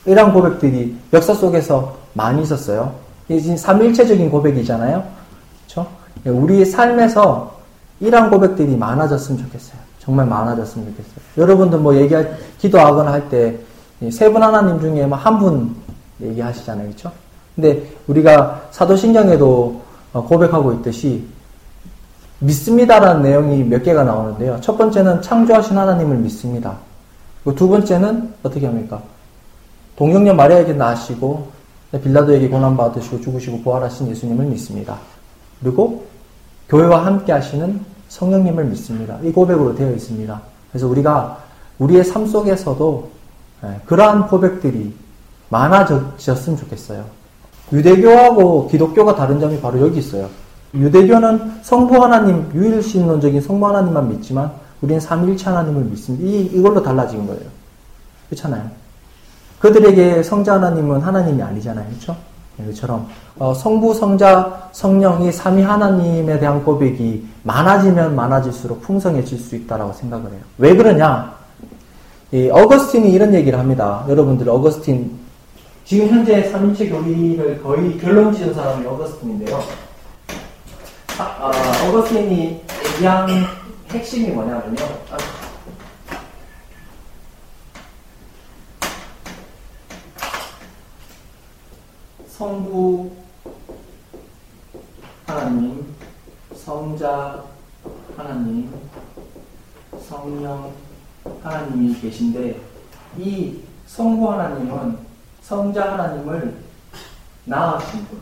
이런 0.07 0.33
고백들이 0.33 0.97
역사 1.13 1.35
속에서 1.35 1.97
많이 2.13 2.43
있었어요. 2.43 2.95
이게 3.29 3.57
삼일체적인 3.57 4.31
고백이잖아요. 4.31 5.03
그렇죠? 5.67 5.87
우리의 6.25 6.67
삶에서 6.67 7.55
이런 8.01 8.31
고백들이 8.31 8.77
많아졌으면 8.77 9.41
좋겠어요. 9.43 9.79
정말 9.99 10.27
많아졌으면 10.27 10.89
좋겠어요. 10.89 11.15
여러분들 11.39 11.79
뭐 11.79 11.97
얘기할, 11.97 12.37
기도하거나 12.59 13.13
할 13.13 13.29
때, 13.31 13.59
세 14.11 14.31
분 14.31 14.43
하나님 14.43 14.79
중에 14.81 15.07
뭐한분 15.07 15.75
얘기하시잖아요. 16.21 16.87
그렇죠? 16.89 17.11
근데 17.55 17.91
우리가 18.07 18.63
사도신경에도 18.71 19.81
어, 20.13 20.25
고백하고 20.25 20.73
있듯이, 20.75 21.25
믿습니다라는 22.41 23.23
내용이 23.23 23.65
몇 23.65 23.83
개가 23.83 24.05
나오는데요. 24.05 24.59
첫 24.61 24.77
번째는 24.77 25.23
창조하신 25.23 25.79
하나님을 25.79 26.19
믿습니다. 26.19 26.77
두 27.57 27.69
번째는 27.69 28.35
어떻게 28.43 28.67
합니까? 28.67 29.03
동영녀 29.97 30.35
마리아에게 30.35 30.73
낳으시고 30.75 31.49
빌라도에게 32.03 32.49
고난받으시고 32.49 33.21
죽으시고 33.21 33.63
부활하신 33.63 34.09
예수님을 34.09 34.47
믿습니다. 34.47 34.99
그리고 35.61 36.05
교회와 36.69 37.07
함께 37.07 37.33
하시는 37.33 37.81
성령님을 38.09 38.65
믿습니다. 38.67 39.19
이 39.23 39.31
고백으로 39.31 39.75
되어 39.75 39.93
있습니다. 39.93 40.41
그래서 40.71 40.89
우리가 40.89 41.45
우리의 41.79 42.05
삶 42.05 42.27
속에서도 42.27 43.11
예, 43.65 43.81
그러한 43.87 44.29
고백들이 44.29 44.95
많아졌으면 45.49 46.59
좋겠어요. 46.59 47.05
유대교하고 47.73 48.69
기독교가 48.69 49.15
다른 49.15 49.41
점이 49.41 49.61
바로 49.61 49.81
여기 49.81 49.99
있어요. 49.99 50.29
유대교는 50.75 51.63
성부 51.63 52.03
하나님, 52.03 52.51
유일신론적인 52.53 53.41
성부 53.41 53.67
하나님만 53.69 54.09
믿지만 54.11 54.53
우리는 54.81 55.01
삼일체 55.01 55.45
하나님을 55.45 55.85
믿습니다. 55.85 56.25
이, 56.25 56.47
이걸로 56.47 56.83
달라진 56.83 57.27
거예요. 57.27 57.43
그렇잖아요. 58.29 58.84
그들에게 59.65 60.23
성자 60.23 60.57
하나님은 60.57 61.01
하나님이 61.01 61.43
아니잖아요. 61.43 61.87
그렇죠? 61.89 62.15
이처럼 62.69 63.09
어, 63.39 63.55
성부, 63.55 63.95
성자, 63.95 64.69
성령이 64.73 65.33
삼위 65.33 65.63
하나님에 65.63 66.39
대한 66.39 66.63
고백이 66.63 67.27
많아지면 67.45 68.15
많아질수록 68.15 68.83
풍성해질 68.83 69.39
수 69.39 69.57
있다라고 69.57 69.95
생각을 69.95 70.33
해요. 70.33 70.41
왜 70.59 70.77
그러냐? 70.77 71.35
이 72.31 72.51
어거스틴이 72.53 73.11
이런 73.11 73.33
얘기를 73.33 73.59
합니다. 73.59 74.05
여러분들 74.07 74.51
어거스틴 74.51 75.11
지금 75.87 76.09
현재 76.09 76.43
삼일체 76.51 76.91
교리를 76.91 77.63
거의 77.63 77.97
결론 77.97 78.35
지은 78.35 78.53
사람이 78.53 78.87
어거스틴인데요. 78.87 79.63
아, 81.19 81.23
어, 81.41 81.89
어거스틴이 81.89 82.61
얘기한 82.97 83.29
핵심이 83.91 84.29
뭐냐면요. 84.29 84.77
성부 92.37 93.15
하나님, 95.25 95.95
성자 96.57 97.45
하나님, 98.17 98.75
성령 100.05 100.75
하나님이 101.45 102.01
계신데 102.01 102.61
이 103.19 103.61
성부 103.87 104.33
하나님은 104.33 104.99
성자 105.43 105.93
하나님을 105.93 106.61
낳으신 107.45 108.05
분, 108.07 108.21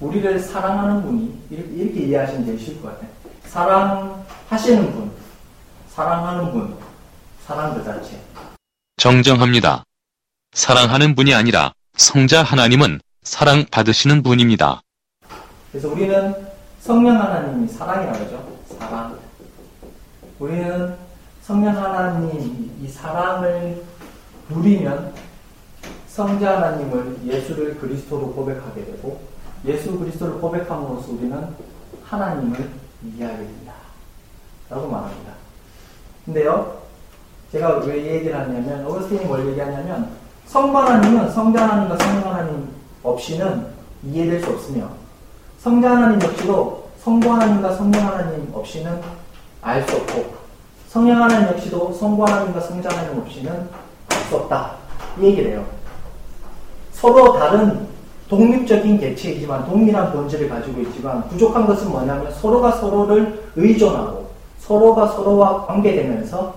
우리를 0.00 0.40
사랑하는 0.40 1.02
분이 1.02 1.46
이렇게, 1.50 2.00
이해하시면 2.00 2.58
쉬울 2.58 2.82
것 2.82 2.88
같아요. 2.88 3.10
사랑하시는 3.44 4.92
분, 4.92 5.12
사랑하는 5.90 6.50
분, 6.50 6.76
사랑 7.46 7.74
그 7.74 7.84
자체. 7.84 8.20
정정합니다. 8.96 9.84
사랑하는 10.52 11.14
분이 11.14 11.32
아니라 11.32 11.72
성자 11.96 12.42
하나님은 12.42 13.00
사랑 13.22 13.64
받으시는 13.70 14.22
분입니다. 14.22 14.82
그래서 15.72 15.88
우리는 15.88 16.34
성령 16.80 17.18
하나님이 17.20 17.66
사랑이라고 17.68 18.18
하죠. 18.18 18.58
사랑. 18.78 19.18
우리는 20.38 20.94
성령 21.40 21.74
하나님 21.74 22.70
이 22.82 22.86
사랑을 22.86 23.82
누리면 24.50 25.14
성자 26.08 26.56
하나님을 26.56 27.16
예수를 27.24 27.78
그리스도로 27.78 28.32
고백하게 28.32 28.84
되고 28.84 29.20
예수 29.64 29.98
그리스도를 29.98 30.34
고백함으로써 30.38 31.12
우리는 31.12 31.48
하나님을 32.04 32.70
이해하게 33.04 33.38
된다. 33.38 33.72
라고 34.68 34.86
말합니다. 34.88 35.32
근데요, 36.26 36.82
제가 37.52 37.78
왜이 37.78 38.06
얘기를 38.06 38.38
하냐면, 38.38 38.84
어거스틴이 38.84 39.24
뭘 39.24 39.46
얘기하냐면, 39.48 40.25
성부 40.46 40.78
하나님은 40.78 41.30
성자 41.32 41.68
하나님과 41.68 41.98
성령 41.98 42.32
하나님 42.32 42.68
없이는 43.02 43.66
이해될 44.04 44.42
수 44.42 44.50
없으며, 44.50 44.88
성자 45.60 45.90
하나님 45.90 46.22
역시도 46.22 46.88
성부 47.02 47.30
하나님과 47.30 47.72
성령 47.74 48.06
하나님 48.06 48.50
없이는 48.54 49.00
알 49.62 49.86
수 49.86 49.96
없고, 49.96 50.34
성령 50.88 51.22
하나님 51.22 51.48
역시도 51.48 51.92
성부 51.92 52.24
하나님과 52.24 52.60
성자 52.60 52.88
하나님 52.90 53.20
없이는 53.20 53.68
알 54.08 54.18
수 54.28 54.36
없다. 54.36 54.72
이 55.20 55.24
얘기를 55.24 55.50
해요. 55.52 55.64
서로 56.92 57.38
다른 57.38 57.86
독립적인 58.28 58.98
개체이지만 58.98 59.66
동일한 59.66 60.12
본질을 60.12 60.48
가지고 60.48 60.80
있지만 60.82 61.28
부족한 61.28 61.66
것은 61.66 61.90
뭐냐면 61.90 62.32
서로가 62.32 62.72
서로를 62.72 63.50
의존하고 63.54 64.30
서로가 64.60 65.08
서로와 65.08 65.66
관계되면서 65.66 66.54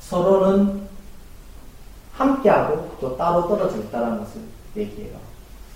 서로는 0.00 0.82
함께하고 2.12 2.85
또 3.00 3.16
따로 3.16 3.48
떨어져 3.48 3.76
있다는 3.76 4.18
것을 4.18 4.40
얘기해요. 4.76 5.16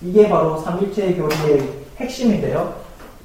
이게 0.01 0.27
바로 0.27 0.57
삼일체 0.57 1.13
교리의 1.13 1.69
핵심인데요. 1.97 2.73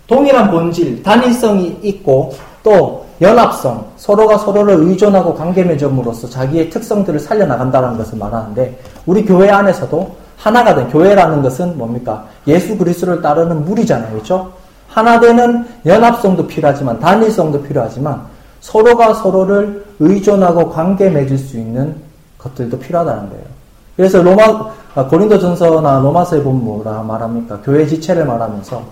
동일한 0.06 0.50
본질, 0.50 1.02
단일성이 1.02 1.78
있고 1.82 2.32
또 2.62 3.06
연합성, 3.20 3.92
서로가 3.96 4.38
서로를 4.38 4.74
의존하고 4.74 5.34
관계 5.34 5.64
맺음으로써 5.64 6.28
자기의 6.28 6.68
특성들을 6.70 7.18
살려나간다는 7.18 7.96
것을 7.96 8.18
말하는데 8.18 8.78
우리 9.06 9.24
교회 9.24 9.50
안에서도 9.50 10.16
하나가 10.36 10.74
된 10.74 10.88
교회라는 10.88 11.42
것은 11.42 11.78
뭡니까? 11.78 12.26
예수 12.46 12.76
그리스도를 12.76 13.22
따르는 13.22 13.64
무리잖아요. 13.64 14.12
그렇죠? 14.12 14.52
하나 14.88 15.18
되는 15.18 15.66
연합성도 15.84 16.46
필요하지만 16.46 17.00
단일성도 17.00 17.62
필요하지만 17.62 18.26
서로가 18.60 19.14
서로를 19.14 19.84
의존하고 19.98 20.70
관계 20.70 21.08
맺을 21.08 21.38
수 21.38 21.56
있는 21.56 21.96
것들도 22.38 22.78
필요하다는 22.78 23.30
거예요. 23.30 23.55
그래서 23.96 24.22
로마 24.22 24.70
아, 24.94 25.04
고린도전서나 25.06 26.00
로마서에 26.00 26.42
보면 26.42 26.64
뭐라 26.64 27.02
말합니까? 27.02 27.60
교회 27.62 27.86
지체를 27.86 28.24
말하면서 28.24 28.82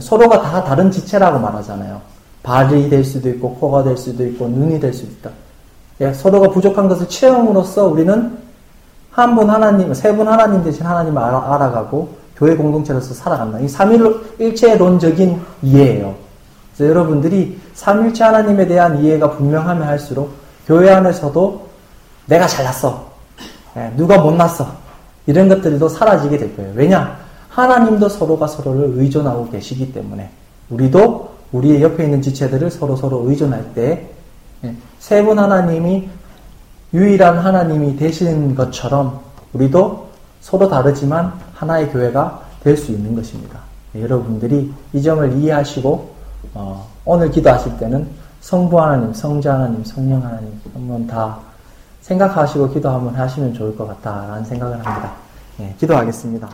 서로가 0.00 0.42
다 0.42 0.64
다른 0.64 0.90
지체라고 0.90 1.38
말하잖아요. 1.38 2.00
발이 2.42 2.88
될 2.88 3.04
수도 3.04 3.28
있고 3.30 3.54
코가 3.54 3.82
될 3.84 3.96
수도 3.96 4.24
있고 4.26 4.48
눈이 4.48 4.80
될 4.80 4.92
수도 4.92 5.10
있다. 5.12 5.30
예, 6.00 6.12
서로가 6.12 6.48
부족한 6.50 6.88
것을 6.88 7.08
채움으로써 7.08 7.86
우리는 7.86 8.38
한 9.10 9.34
분 9.34 9.50
하나님, 9.50 9.92
세 9.94 10.12
분 10.16 10.28
하나님 10.28 10.62
대신 10.62 10.86
하나님을 10.86 11.20
알아, 11.20 11.54
알아가고 11.54 12.08
교회 12.36 12.54
공동체로서 12.54 13.14
살아간다. 13.14 13.58
이 13.58 13.68
삼일체론적인 13.68 15.40
이해예요. 15.62 16.14
그래서 16.76 16.90
여러분들이 16.90 17.58
삼일체 17.74 18.22
하나님에 18.22 18.66
대한 18.68 19.02
이해가 19.02 19.32
분명하면 19.32 19.82
할수록 19.88 20.30
교회 20.66 20.90
안에서도 20.92 21.66
내가 22.26 22.46
잘났어. 22.46 23.07
예, 23.78 23.92
누가 23.96 24.18
못났어. 24.18 24.66
이런 25.26 25.48
것들도 25.48 25.88
사라지게 25.88 26.36
될 26.36 26.56
거예요. 26.56 26.72
왜냐? 26.74 27.16
하나님도 27.50 28.08
서로가 28.08 28.46
서로를 28.46 28.92
의존하고 28.96 29.50
계시기 29.50 29.92
때문에 29.92 30.30
우리도 30.70 31.30
우리의 31.52 31.82
옆에 31.82 32.04
있는 32.04 32.20
지체들을 32.22 32.70
서로 32.70 32.96
서로 32.96 33.28
의존할 33.28 33.72
때 33.74 34.10
세분 34.98 35.36
예, 35.36 35.40
하나님이 35.40 36.08
유일한 36.92 37.38
하나님이 37.38 37.96
되신 37.96 38.54
것처럼 38.54 39.20
우리도 39.52 40.08
서로 40.40 40.68
다르지만 40.68 41.32
하나의 41.54 41.90
교회가 41.90 42.42
될 42.62 42.76
수 42.76 42.92
있는 42.92 43.14
것입니다. 43.14 43.60
예, 43.94 44.02
여러분들이 44.02 44.72
이 44.92 45.02
점을 45.02 45.32
이해하시고 45.38 46.10
어, 46.54 46.88
오늘 47.04 47.30
기도하실 47.30 47.78
때는 47.78 48.06
성부 48.40 48.80
하나님, 48.80 49.12
성자 49.12 49.54
하나님, 49.54 49.84
성령 49.84 50.24
하나님 50.24 50.60
한번 50.74 51.06
다 51.06 51.38
생각하시고 52.08 52.70
기도 52.70 52.88
한번 52.88 53.14
하시면 53.14 53.52
좋을 53.52 53.76
것 53.76 53.86
같다라는 53.86 54.44
생각을 54.44 54.74
합니다. 54.84 55.12
예, 55.60 55.74
기도하겠습니다. 55.78 56.48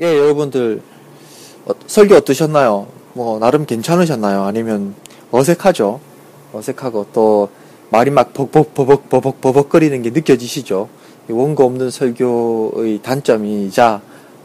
예, 0.00 0.16
여러분들 0.16 0.80
어, 1.66 1.72
설교 1.86 2.14
어떠셨나요? 2.14 2.86
뭐 3.14 3.38
나름 3.40 3.66
괜찮으셨나요? 3.66 4.44
아니면 4.44 4.94
어색하죠? 5.32 6.00
어색하고 6.52 7.06
또 7.12 7.48
말이 7.90 8.10
막 8.10 8.32
버벅 8.32 8.74
버벅 8.74 9.08
버벅 9.08 9.40
버벅거리는 9.40 10.00
게 10.02 10.10
느껴지시죠? 10.10 10.88
원고 11.32 11.64
없는 11.64 11.90
설교의 11.90 13.00
단점이자 13.02 14.00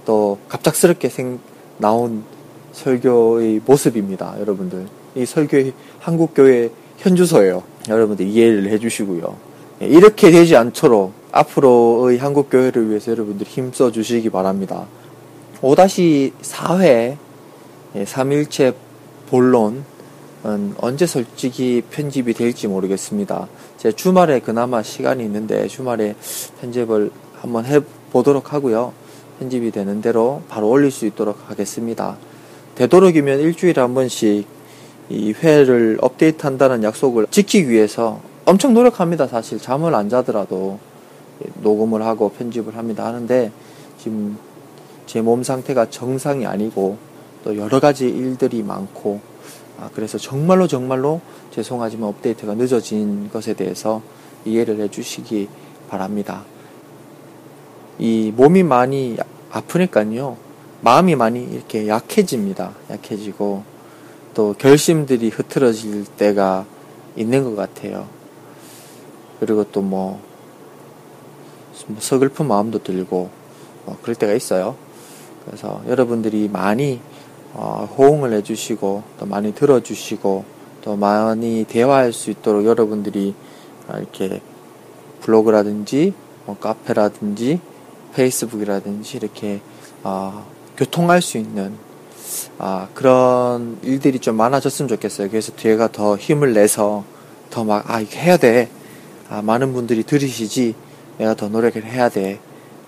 또 0.06 0.38
갑작스럽게 0.48 1.10
생 1.10 1.40
나온 1.78 2.24
설교의 2.72 3.62
모습입니다, 3.66 4.36
여러분들. 4.40 4.88
이 5.16 5.26
설교의 5.26 5.74
한국교회 6.00 6.70
현주소예요. 6.98 7.64
여러분들 7.90 8.28
이해를 8.28 8.70
해주시고요. 8.70 9.36
예, 9.82 9.88
이렇게 9.88 10.32
되지 10.32 10.56
않도록 10.56 11.14
앞으로의 11.32 12.18
한국교회를 12.18 12.90
위해서 12.90 13.12
여러분들 13.12 13.46
힘써 13.46 13.92
주시기 13.92 14.30
바랍니다. 14.30 14.86
5-4회 15.62 17.18
3일체 17.96 18.74
본론은 19.30 19.95
언제 20.78 21.08
솔직히 21.08 21.82
편집이 21.90 22.34
될지 22.34 22.68
모르겠습니다. 22.68 23.48
제 23.78 23.92
주말에 23.92 24.40
그나마 24.40 24.84
시간이 24.84 25.24
있는데 25.24 25.68
주말에 25.68 26.16
편집을 26.62 27.10
한번 27.42 27.66
해보도록 27.66 28.54
하고요. 28.54 28.94
편집이 29.40 29.72
되는 29.72 30.02
대로 30.02 30.44
바로 30.48 30.70
올릴 30.70 30.92
수 30.92 31.06
있도록 31.08 31.38
하겠습니다. 31.50 32.18
되도록이면 32.76 33.40
일주일에 33.40 33.82
한 33.82 33.94
번씩 33.96 34.46
이 35.10 35.34
회를 35.34 35.98
업데이트 36.02 36.46
한다는 36.46 36.84
약속을 36.84 37.28
지키기 37.32 37.70
위해서 37.70 38.20
엄청 38.46 38.74
노력합니다. 38.74 39.28
사실 39.28 39.60
잠을 39.60 39.96
안 39.96 40.10
자더라도 40.10 40.80
녹음을 41.62 42.04
하고 42.04 42.30
편집을 42.30 42.78
합니다. 42.78 43.06
하는데 43.06 43.52
지금 44.00 44.38
제 45.08 45.22
몸 45.22 45.44
상태가 45.44 45.90
정상이 45.90 46.46
아니고 46.46 46.98
또 47.44 47.58
여러 47.58 47.80
가지 47.80 48.08
일들이 48.08 48.64
많고 48.64 49.20
아, 49.80 49.90
그래서 49.94 50.18
정말로 50.18 50.68
정말로 50.68 51.22
죄송하지만 51.52 52.10
업데이트가 52.10 52.56
늦어진 52.56 53.30
것에 53.30 53.54
대해서 53.54 54.02
이해를 54.46 54.80
해주시기 54.80 55.50
바랍니다. 55.90 56.44
이 58.00 58.32
몸이 58.36 58.64
많이 58.64 59.18
아프니까요. 59.52 60.38
마음이 60.82 61.16
많이 61.16 61.44
이렇게 61.44 61.88
약해집니다. 61.88 62.72
약해지고 62.90 63.64
또 64.34 64.54
결심들이 64.58 65.30
흐트러질 65.30 66.06
때가 66.18 66.66
있는 67.16 67.44
것 67.44 67.56
같아요. 67.56 68.08
그리고 69.40 69.64
또뭐 69.72 70.20
뭐 71.88 71.98
서글픈 72.00 72.48
마음도 72.48 72.82
들고 72.84 73.30
뭐 73.86 73.98
그럴 74.02 74.16
때가 74.16 74.34
있어요. 74.34 74.76
그래서 75.46 75.82
여러분들이 75.88 76.50
많이 76.52 77.00
어, 77.58 77.88
호응을 77.98 78.34
해주시고 78.34 79.04
또 79.20 79.26
많이 79.26 79.54
들어주시고 79.56 80.46
또 80.82 80.96
많이 80.96 81.64
대화할 81.64 82.14
수 82.14 82.30
있도록 82.30 82.66
여러분들이 82.66 83.34
이렇게 83.90 84.42
블로그라든지 85.22 86.14
뭐 86.46 86.58
카페라든지 86.60 87.60
페이스북이라든지 88.14 89.18
이렇게 89.18 89.62
어, 90.04 90.46
교통할 90.78 91.22
수 91.22 91.38
있는 91.38 91.74
아, 92.58 92.88
그런 92.94 93.78
일들이 93.84 94.20
좀 94.20 94.36
많아졌으면 94.36 94.88
좋겠어요. 94.90 95.30
그래서 95.30 95.52
뒤에가 95.54 95.92
더 95.92 96.18
힘을 96.18 96.54
내서 96.54 97.04
더 97.50 97.64
막, 97.64 97.90
아, 97.90 98.00
이거 98.00 98.18
해야 98.18 98.38
돼. 98.38 98.70
아, 99.30 99.42
많은 99.42 99.74
분들이 99.74 100.04
들으시지. 100.04 100.76
내가 101.18 101.36
더 101.36 101.48
노력을 101.50 101.84
해야 101.84 102.10
돼. 102.10 102.40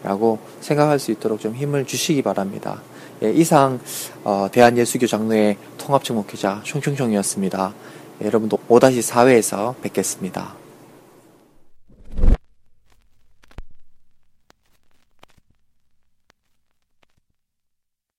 라고 0.04 0.40
생각할 0.62 1.00
수 1.00 1.12
있도록 1.12 1.40
좀 1.40 1.56
힘을 1.56 1.86
주시기 1.86 2.22
바랍니다. 2.22 2.82
예, 3.24 3.32
이상 3.32 3.80
어, 4.24 4.48
대한예수교 4.52 5.08
장로의 5.08 5.58
통합적 5.78 6.16
목회자 6.16 6.62
총총총이었습니다. 6.64 7.74
예, 8.22 8.26
여러분도 8.26 8.60
5-4회에서 8.70 9.76
뵙겠습니다. 9.82 10.67